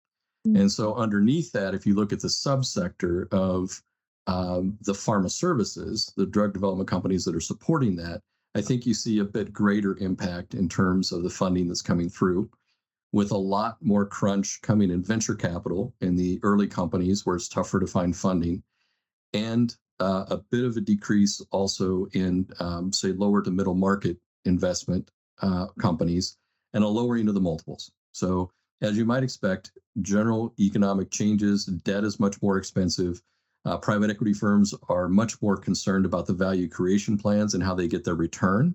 Mm-hmm. 0.47 0.61
And 0.61 0.73
so, 0.73 0.95
underneath 0.95 1.53
that, 1.53 1.75
if 1.75 1.87
you 1.87 1.95
look 1.95 2.13
at 2.13 2.21
the 2.21 2.29
subsector 2.29 3.33
of 3.33 3.83
um, 4.29 4.77
the 4.83 4.93
pharma 4.93 5.31
services, 5.31 6.13
the 6.17 6.27
drug 6.27 6.53
development 6.53 6.89
companies 6.89 7.25
that 7.25 7.35
are 7.35 7.41
supporting 7.41 7.97
that, 7.97 8.21
I 8.55 8.61
think 8.61 8.87
you 8.87 8.95
see 8.95 9.19
a 9.19 9.25
bit 9.25 9.53
greater 9.53 9.97
impact 9.99 10.55
in 10.55 10.69
terms 10.69 11.13
of 11.13 11.23
the 11.23 11.31
funding 11.31 11.67
that's 11.67 11.83
coming 11.83 12.11
through 12.11 12.51
with 13.13 13.31
a 13.31 13.37
lot 13.37 13.79
more 13.81 14.05
crunch 14.05 14.61
coming 14.61 14.91
in 14.91 15.03
venture 15.03 15.35
capital 15.35 15.95
in 16.03 16.15
the 16.15 16.39
early 16.43 16.67
companies 16.67 17.25
where 17.25 17.37
it's 17.37 17.49
tougher 17.49 17.81
to 17.81 17.87
find 17.87 18.15
funding, 18.15 18.63
and 19.33 19.75
uh, 19.99 20.27
a 20.29 20.37
bit 20.37 20.65
of 20.65 20.77
a 20.77 20.81
decrease 20.81 21.41
also 21.51 22.07
in, 22.13 22.47
um, 22.61 22.93
say, 22.93 23.13
lower 23.13 23.41
to 23.43 23.51
middle 23.51 23.75
market 23.75 24.19
investment 24.45 25.11
uh, 25.41 25.67
companies 25.81 26.37
and 26.75 26.85
a 26.85 26.89
lowering 26.89 27.29
of 27.29 27.35
the 27.35 27.41
multiples. 27.41 27.91
So, 28.13 28.51
as 28.83 28.97
you 28.97 29.07
might 29.07 29.23
expect, 29.23 29.73
general 30.03 30.55
economic 30.61 31.11
changes, 31.11 31.65
debt 31.65 32.05
is 32.05 32.21
much 32.21 32.41
more 32.43 32.59
expensive. 32.59 33.23
Uh, 33.65 33.77
private 33.77 34.11
equity 34.11 34.33
firms 34.33 34.75
are 34.89 35.09
much 35.09 35.41
more 35.43 35.57
concerned 35.57 36.07
about 36.07 36.27
the 36.27 36.33
value 36.33 36.69
creation 36.69 37.19
plans 37.19 37.55
and 37.55 37.63
how 37.63 37.75
they 37.75 37.89
get 37.89 38.05
their 38.05 38.15
return 38.15 38.75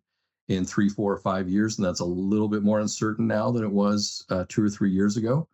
in 0.49 0.65
three, 0.65 0.89
four, 0.89 1.13
or 1.13 1.19
five 1.19 1.47
years, 1.49 1.77
and 1.77 1.85
that's 1.85 2.01
a 2.01 2.05
little 2.05 2.49
bit 2.49 2.63
more 2.63 2.79
uncertain 2.79 3.25
now 3.25 3.49
than 3.49 3.63
it 3.63 3.71
was 3.71 4.25
uh, 4.29 4.45
two 4.49 4.63
or 4.63 4.69
three 4.69 4.91
years 4.91 5.15
ago. 5.15 5.47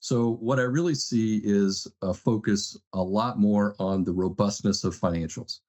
So, 0.00 0.36
what 0.40 0.58
I 0.58 0.62
really 0.62 0.94
see 0.94 1.40
is 1.44 1.86
a 2.02 2.12
focus 2.12 2.76
a 2.92 3.02
lot 3.02 3.38
more 3.38 3.74
on 3.78 4.04
the 4.04 4.12
robustness 4.12 4.84
of 4.84 4.96
financials. 4.96 5.60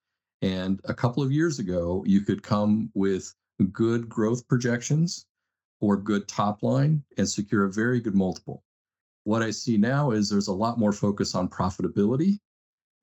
And 0.42 0.80
a 0.86 0.94
couple 0.94 1.24
of 1.24 1.32
years 1.32 1.60
ago, 1.60 2.04
you 2.06 2.22
could 2.22 2.44
come 2.44 2.92
with 2.94 3.34
good 3.72 4.08
growth 4.10 4.48
projections 4.48 5.26
or 5.80 5.98
good 5.98 6.28
top 6.28 6.64
line 6.64 7.04
and 7.18 7.28
secure 7.28 7.66
a 7.66 7.72
very 7.72 8.00
good 8.00 8.16
multiple. 8.16 8.64
What 9.24 9.42
I 9.42 9.52
see 9.52 9.78
now 9.78 10.12
is 10.12 10.30
there's 10.30 10.48
a 10.48 10.54
lot 10.54 10.80
more 10.80 10.94
focus 10.94 11.36
on 11.36 11.50
profitability 11.50 12.40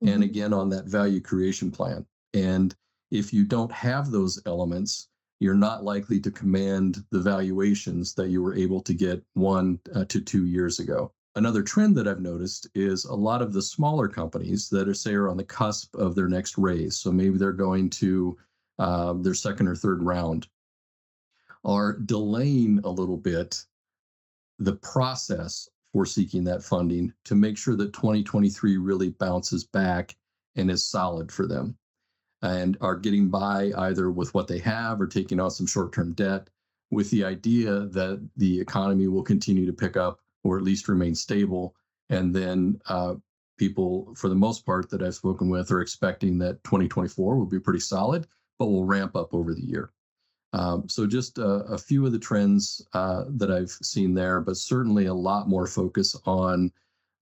mm-hmm. 0.05 0.15
and 0.15 0.25
again 0.25 0.53
on 0.53 0.69
that 0.71 0.87
value 0.87 1.21
creation 1.21 1.71
plan. 1.71 2.07
And 2.33 2.75
if 3.11 3.33
you 3.33 3.45
don't 3.45 3.73
have 3.73 4.11
those 4.11 4.41
elements, 4.47 5.09
you're 5.41 5.55
not 5.55 5.85
likely 5.85 6.21
to 6.21 6.31
command 6.31 7.05
the 7.11 7.21
valuations 7.21 8.15
that 8.15 8.29
you 8.29 8.43
were 8.43 8.55
able 8.55 8.81
to 8.83 8.95
get 8.95 9.23
one 9.35 9.79
uh, 9.95 10.05
to 10.07 10.21
two 10.21 10.47
years 10.47 10.79
ago. 10.79 11.13
Another 11.37 11.63
trend 11.63 11.97
that 11.97 12.07
I've 12.07 12.21
noticed 12.21 12.69
is 12.75 13.05
a 13.05 13.15
lot 13.15 13.43
of 13.43 13.53
the 13.53 13.63
smaller 13.63 14.07
companies 14.09 14.69
that 14.71 14.89
are, 14.89 14.95
say, 14.95 15.15
are 15.15 15.29
on 15.29 15.37
the 15.37 15.45
cusp 15.45 15.95
of 15.97 16.15
their 16.15 16.29
next 16.29 16.57
raise. 16.57 16.97
So 16.97 17.11
maybe 17.11 17.39
they're 17.39 17.53
going 17.53 17.91
to 17.91 18.39
uh, 18.79 19.13
their 19.15 19.35
second 19.35 19.69
or 19.69 19.77
third 19.77 20.03
round, 20.03 20.49
are 21.65 21.99
delaying 21.99 22.81
a 22.85 22.89
little 22.89 23.17
bit 23.17 23.63
the 24.59 24.75
process 24.77 25.69
for 25.95 26.05
seeking 26.05 26.43
that 26.43 26.63
funding 26.63 27.13
to 27.25 27.37
make 27.37 27.57
sure 27.57 27.77
that 27.77 27.93
2023 27.93 28.79
really 28.79 29.11
bounces 29.11 29.63
back 29.63 30.17
and 30.57 30.69
is 30.69 30.85
solid 30.85 31.31
for 31.31 31.47
them 31.47 31.77
and 32.43 32.77
are 32.81 32.97
getting 32.97 33.29
by 33.29 33.71
either 33.79 34.11
with 34.11 34.35
what 34.35 34.49
they 34.49 34.59
have 34.59 35.01
or 35.01 35.07
taking 35.07 35.39
on 35.39 35.53
some 35.53 35.69
short 35.69 35.93
term 35.93 36.13
debt 36.15 36.51
with 36.91 37.09
the 37.11 37.25
idea 37.25 37.87
that 37.87 38.29
the 38.37 38.61
economy 38.61 39.07
will 39.07 39.23
continue 39.23 39.65
to 39.65 39.73
pick 39.73 39.97
up 39.97 40.19
or 40.43 40.59
at 40.59 40.65
least 40.65 40.89
remain 40.89 41.15
stable. 41.15 41.77
And 42.11 42.35
then 42.35 42.81
uh, 42.87 43.15
people, 43.57 44.13
for 44.17 44.29
the 44.29 44.35
most 44.35 44.67
part, 44.67 44.91
that 44.91 45.01
I've 45.01 45.15
spoken 45.15 45.49
with 45.49 45.71
are 45.71 45.81
expecting 45.81 46.39
that 46.39 46.63
2024 46.65 47.37
will 47.37 47.47
be 47.47 47.61
pretty 47.61 47.79
solid, 47.79 48.27
but 48.59 48.67
will 48.67 48.85
ramp 48.85 49.15
up 49.15 49.33
over 49.33 49.55
the 49.55 49.65
year. 49.65 49.93
Um, 50.55 50.89
so, 50.89 51.05
just 51.05 51.39
a, 51.39 51.65
a, 51.67 51.77
few 51.77 52.07
of 52.07 52.13
the 52.13 52.19
trends 52.19 52.81
uh, 52.93 53.25
that 53.31 53.51
I've 53.51 53.71
seen 53.71 54.15
there, 54.15 54.41
but 54.41 54.57
certainly 54.57 55.07
a 55.07 55.15
lot 55.15 55.49
more 55.49 55.67
focus 55.67 56.15
on 56.27 56.71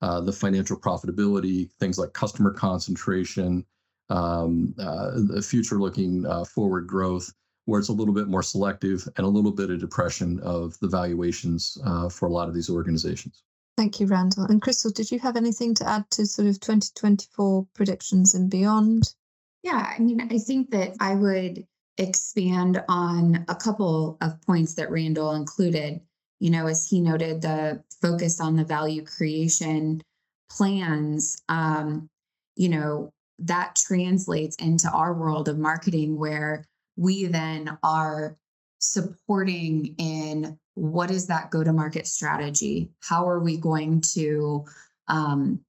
uh, 0.03 0.21
the 0.21 0.31
financial 0.31 0.77
profitability, 0.77 1.71
things 1.79 1.97
like 1.97 2.13
customer 2.13 2.51
concentration, 2.51 3.65
um, 4.09 4.75
uh, 4.77 5.13
the 5.15 5.41
future 5.41 5.79
looking 5.79 6.27
uh, 6.27 6.45
forward 6.45 6.85
growth, 6.85 7.33
where 7.65 7.79
it's 7.79 7.89
a 7.89 7.93
little 7.93 8.13
bit 8.13 8.27
more 8.27 8.43
selective 8.43 9.07
and 9.17 9.25
a 9.25 9.29
little 9.29 9.51
bit 9.51 9.71
of 9.71 9.79
depression 9.79 10.39
of 10.41 10.77
the 10.79 10.87
valuations 10.87 11.75
uh, 11.85 12.09
for 12.09 12.27
a 12.27 12.31
lot 12.31 12.47
of 12.47 12.53
these 12.53 12.69
organizations. 12.69 13.41
Thank 13.77 13.99
you, 13.99 14.05
Randall. 14.05 14.43
And 14.43 14.61
Krystle, 14.61 14.93
did 14.93 15.09
you 15.09 15.17
have 15.17 15.37
anything 15.37 15.73
to 15.75 15.89
add 15.89 16.07
to 16.11 16.27
sort 16.27 16.47
of 16.47 16.59
2024 16.59 17.65
predictions 17.73 18.35
and 18.35 18.47
beyond? 18.47 19.15
Yeah, 19.63 19.91
I 19.97 19.99
mean, 19.99 20.21
I 20.21 20.37
think 20.37 20.69
that 20.69 20.97
I 20.99 21.15
would 21.15 21.65
expand 21.97 22.83
on 22.89 23.45
a 23.47 23.55
couple 23.55 24.17
of 24.21 24.41
points 24.41 24.73
that 24.75 24.91
Randall 24.91 25.33
included. 25.33 26.01
You 26.39 26.49
know, 26.49 26.67
as 26.67 26.87
he 26.87 26.99
noted, 26.99 27.41
the 27.41 27.83
focus 28.01 28.41
on 28.41 28.55
the 28.55 28.65
value 28.65 29.05
creation 29.05 30.01
plans. 30.49 31.41
Um, 31.49 32.09
you 32.55 32.69
know, 32.69 33.11
that 33.39 33.75
translates 33.75 34.55
into 34.57 34.89
our 34.91 35.13
world 35.13 35.47
of 35.47 35.57
marketing 35.57 36.17
where 36.17 36.65
we 36.95 37.25
then 37.25 37.77
are 37.83 38.37
supporting 38.79 39.95
in 39.97 40.57
what 40.75 41.09
is 41.09 41.27
that 41.27 41.49
go 41.51 41.63
to 41.63 41.71
market 41.71 42.05
strategy 42.05 42.89
how 43.01 43.27
are 43.27 43.39
we 43.39 43.57
going 43.57 44.01
to 44.01 44.65
um, 45.07 45.59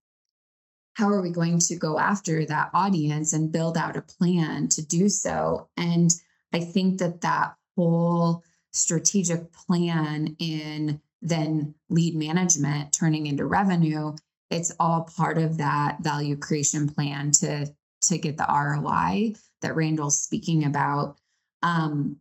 how 0.94 1.08
are 1.08 1.22
we 1.22 1.30
going 1.30 1.58
to 1.58 1.76
go 1.76 1.98
after 1.98 2.44
that 2.46 2.70
audience 2.72 3.32
and 3.32 3.52
build 3.52 3.76
out 3.76 3.96
a 3.96 4.02
plan 4.02 4.68
to 4.68 4.84
do 4.84 5.08
so 5.08 5.68
and 5.76 6.14
i 6.52 6.60
think 6.60 6.98
that 6.98 7.20
that 7.20 7.54
whole 7.76 8.42
strategic 8.72 9.52
plan 9.52 10.34
in 10.38 11.00
then 11.22 11.74
lead 11.88 12.14
management 12.14 12.92
turning 12.92 13.26
into 13.26 13.46
revenue 13.46 14.14
it's 14.50 14.72
all 14.78 15.08
part 15.16 15.38
of 15.38 15.58
that 15.58 16.00
value 16.00 16.36
creation 16.36 16.88
plan 16.88 17.30
to 17.30 17.66
to 18.02 18.18
get 18.18 18.36
the 18.36 18.46
ROI 18.48 19.34
that 19.62 19.74
Randall's 19.74 20.20
speaking 20.20 20.64
about. 20.64 21.16
Um, 21.62 22.16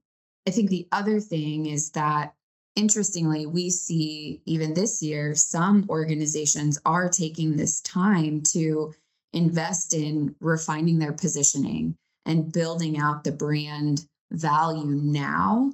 I 0.48 0.52
think 0.52 0.70
the 0.70 0.88
other 0.92 1.20
thing 1.20 1.68
is 1.68 1.92
that 1.92 2.34
interestingly, 2.76 3.46
we 3.46 3.70
see 3.70 4.42
even 4.46 4.74
this 4.74 5.02
year, 5.02 5.36
some 5.36 5.86
organizations 5.90 6.80
are 6.86 7.10
taking 7.10 7.56
this 7.56 7.82
time 7.82 8.42
to 8.42 8.94
invest 9.34 9.94
in 9.94 10.36
refining 10.40 11.00
their 11.00 11.14
positioning, 11.14 11.96
and 12.26 12.54
building 12.54 12.98
out 12.98 13.24
the 13.24 13.32
brand 13.32 14.06
value 14.32 14.86
now, 14.86 15.72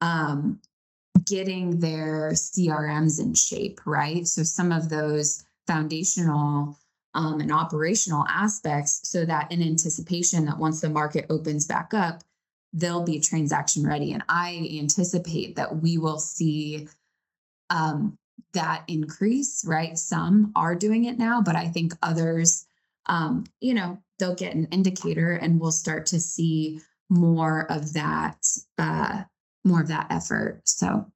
um, 0.00 0.60
getting 1.26 1.80
their 1.80 2.30
CRMs 2.30 3.20
in 3.20 3.34
shape, 3.34 3.80
right? 3.86 4.26
So 4.26 4.42
some 4.42 4.72
of 4.72 4.88
those 4.88 5.42
foundational 5.66 6.78
um, 7.14 7.40
and 7.40 7.52
operational 7.52 8.24
aspects, 8.28 9.00
so 9.04 9.24
that 9.24 9.50
in 9.50 9.62
anticipation 9.62 10.44
that 10.46 10.58
once 10.58 10.80
the 10.80 10.88
market 10.88 11.26
opens 11.28 11.66
back 11.66 11.92
up, 11.92 12.22
they'll 12.72 13.04
be 13.04 13.20
transaction 13.20 13.86
ready. 13.86 14.12
And 14.12 14.22
I 14.28 14.68
anticipate 14.78 15.56
that 15.56 15.82
we 15.82 15.98
will 15.98 16.18
see 16.18 16.88
um, 17.68 18.16
that 18.52 18.84
increase, 18.88 19.64
right? 19.66 19.96
Some 19.98 20.52
are 20.54 20.74
doing 20.74 21.04
it 21.04 21.18
now, 21.18 21.42
but 21.42 21.56
I 21.56 21.68
think 21.68 21.94
others, 22.02 22.66
um, 23.06 23.44
you 23.60 23.74
know, 23.74 23.98
they'll 24.18 24.34
get 24.34 24.54
an 24.54 24.66
indicator 24.70 25.32
and 25.32 25.60
we'll 25.60 25.72
start 25.72 26.06
to 26.06 26.20
see 26.20 26.80
more 27.08 27.70
of 27.70 27.92
that, 27.94 28.46
uh, 28.78 29.22
more 29.64 29.80
of 29.80 29.88
that 29.88 30.06
effort. 30.10 30.62
So, 30.64 31.10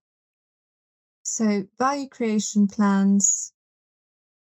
So 1.22 1.64
value 1.78 2.08
creation 2.08 2.68
plans, 2.68 3.52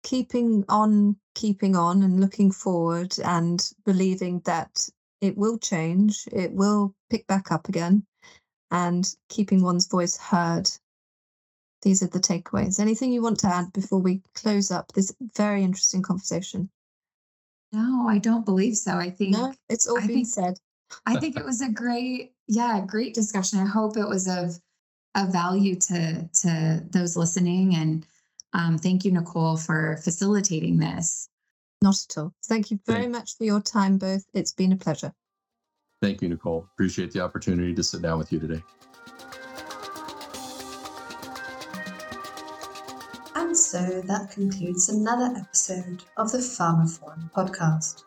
keeping 0.03 0.65
on, 0.69 1.15
keeping 1.33 1.75
on, 1.75 2.03
and 2.03 2.19
looking 2.19 2.51
forward, 2.51 3.17
and 3.23 3.59
believing 3.85 4.41
that 4.45 4.87
it 5.21 5.37
will 5.37 5.57
change, 5.57 6.27
it 6.31 6.51
will 6.53 6.93
pick 7.09 7.27
back 7.27 7.51
up 7.51 7.67
again, 7.69 8.05
and 8.71 9.15
keeping 9.29 9.61
one's 9.61 9.87
voice 9.87 10.17
heard. 10.17 10.69
These 11.81 12.03
are 12.03 12.07
the 12.07 12.19
takeaways. 12.19 12.79
Anything 12.79 13.11
you 13.13 13.21
want 13.21 13.39
to 13.39 13.47
add 13.47 13.71
before 13.73 13.99
we 13.99 14.21
close 14.35 14.69
up 14.69 14.91
this 14.93 15.13
very 15.35 15.63
interesting 15.63 16.01
conversation? 16.01 16.69
no, 17.71 18.07
I 18.09 18.17
don't 18.17 18.45
believe 18.45 18.75
so. 18.75 18.97
I 18.97 19.11
think 19.11 19.31
No, 19.33 19.53
it's 19.69 19.85
all 19.87 19.97
I 19.99 20.07
been 20.07 20.15
think- 20.25 20.27
said. 20.27 20.59
I 21.05 21.19
think 21.19 21.37
it 21.37 21.45
was 21.45 21.61
a 21.61 21.69
great, 21.69 22.33
yeah, 22.47 22.83
great 22.83 23.13
discussion. 23.13 23.59
I 23.59 23.65
hope 23.67 23.95
it 23.95 24.07
was 24.07 24.27
of 24.27 24.59
of 25.15 25.31
value 25.31 25.75
to 25.75 26.27
to 26.41 26.83
those 26.89 27.15
listening. 27.15 27.75
And 27.75 28.07
um, 28.53 28.77
thank 28.79 29.05
you, 29.05 29.11
Nicole, 29.11 29.55
for 29.55 29.97
facilitating 30.03 30.77
this. 30.79 31.29
Not 31.81 31.95
at 32.09 32.17
all. 32.17 32.33
Thank 32.45 32.71
you 32.71 32.79
very 32.85 33.03
Thank- 33.03 33.11
much 33.13 33.37
for 33.37 33.45
your 33.45 33.61
time, 33.61 33.97
both. 33.97 34.25
It's 34.33 34.51
been 34.53 34.71
a 34.73 34.77
pleasure. 34.77 35.13
Thank 36.01 36.21
you, 36.21 36.29
Nicole. 36.29 36.67
Appreciate 36.73 37.11
the 37.11 37.21
opportunity 37.21 37.73
to 37.73 37.83
sit 37.83 38.01
down 38.01 38.17
with 38.19 38.31
you 38.31 38.39
today. 38.39 38.63
And 43.35 43.57
so 43.57 44.01
that 44.01 44.31
concludes 44.31 44.89
another 44.89 45.33
episode 45.37 46.03
of 46.17 46.31
the 46.31 46.37
pharmaphorum 46.39 47.31
podcast. 47.31 48.03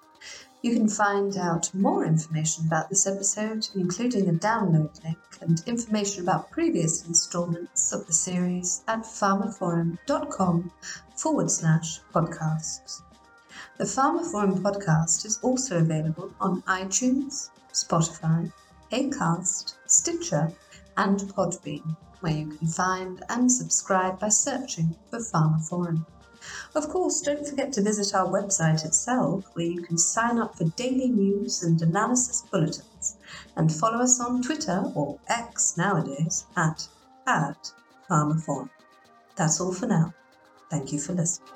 You 0.62 0.74
can 0.74 0.88
find 0.88 1.36
out 1.36 1.74
more 1.74 2.04
information 2.04 2.66
about 2.66 2.88
this 2.88 3.06
episode, 3.06 3.66
including 3.74 4.28
a 4.28 4.32
download 4.32 5.02
link 5.02 5.18
and 5.40 5.60
information 5.66 6.22
about 6.22 6.50
previous 6.50 7.06
installments 7.08 7.92
of 7.92 8.06
the 8.06 8.12
series 8.12 8.82
at 8.86 9.00
pharmaphorum.com 9.00 10.70
forward 11.16 11.50
slash 11.50 12.00
podcasts. 12.14 13.02
The 13.78 13.84
pharmaphorum 13.84 14.60
podcast 14.60 15.24
is 15.24 15.40
also 15.42 15.78
available 15.78 16.32
on 16.40 16.62
iTunes, 16.62 17.50
Spotify, 17.72 18.52
Acast, 18.92 19.74
Stitcher, 19.86 20.52
and 20.98 21.18
Podbean, 21.20 21.96
where 22.20 22.32
you 22.32 22.46
can 22.48 22.68
find 22.68 23.22
and 23.30 23.50
subscribe 23.50 24.20
by 24.20 24.28
searching 24.28 24.94
for 25.10 25.18
pharmaphorum. 25.20 26.04
Of 26.74 26.90
course, 26.90 27.22
don't 27.22 27.46
forget 27.46 27.72
to 27.72 27.82
visit 27.82 28.14
our 28.14 28.26
website 28.26 28.84
itself, 28.84 29.46
where 29.54 29.66
you 29.66 29.80
can 29.80 29.96
sign 29.96 30.38
up 30.38 30.56
for 30.56 30.64
daily 30.76 31.08
news 31.08 31.62
and 31.62 31.80
analysis 31.80 32.44
bulletins, 32.50 33.16
and 33.56 33.72
follow 33.72 34.00
us 34.02 34.20
on 34.20 34.42
Twitter 34.42 34.84
or 34.94 35.18
X 35.28 35.76
nowadays 35.78 36.44
at, 36.56 36.86
at 37.26 37.72
Forum. 38.08 38.70
That's 39.36 39.60
all 39.60 39.72
for 39.72 39.86
now. 39.86 40.12
Thank 40.68 40.92
you 40.92 40.98
for 40.98 41.14
listening. 41.14 41.48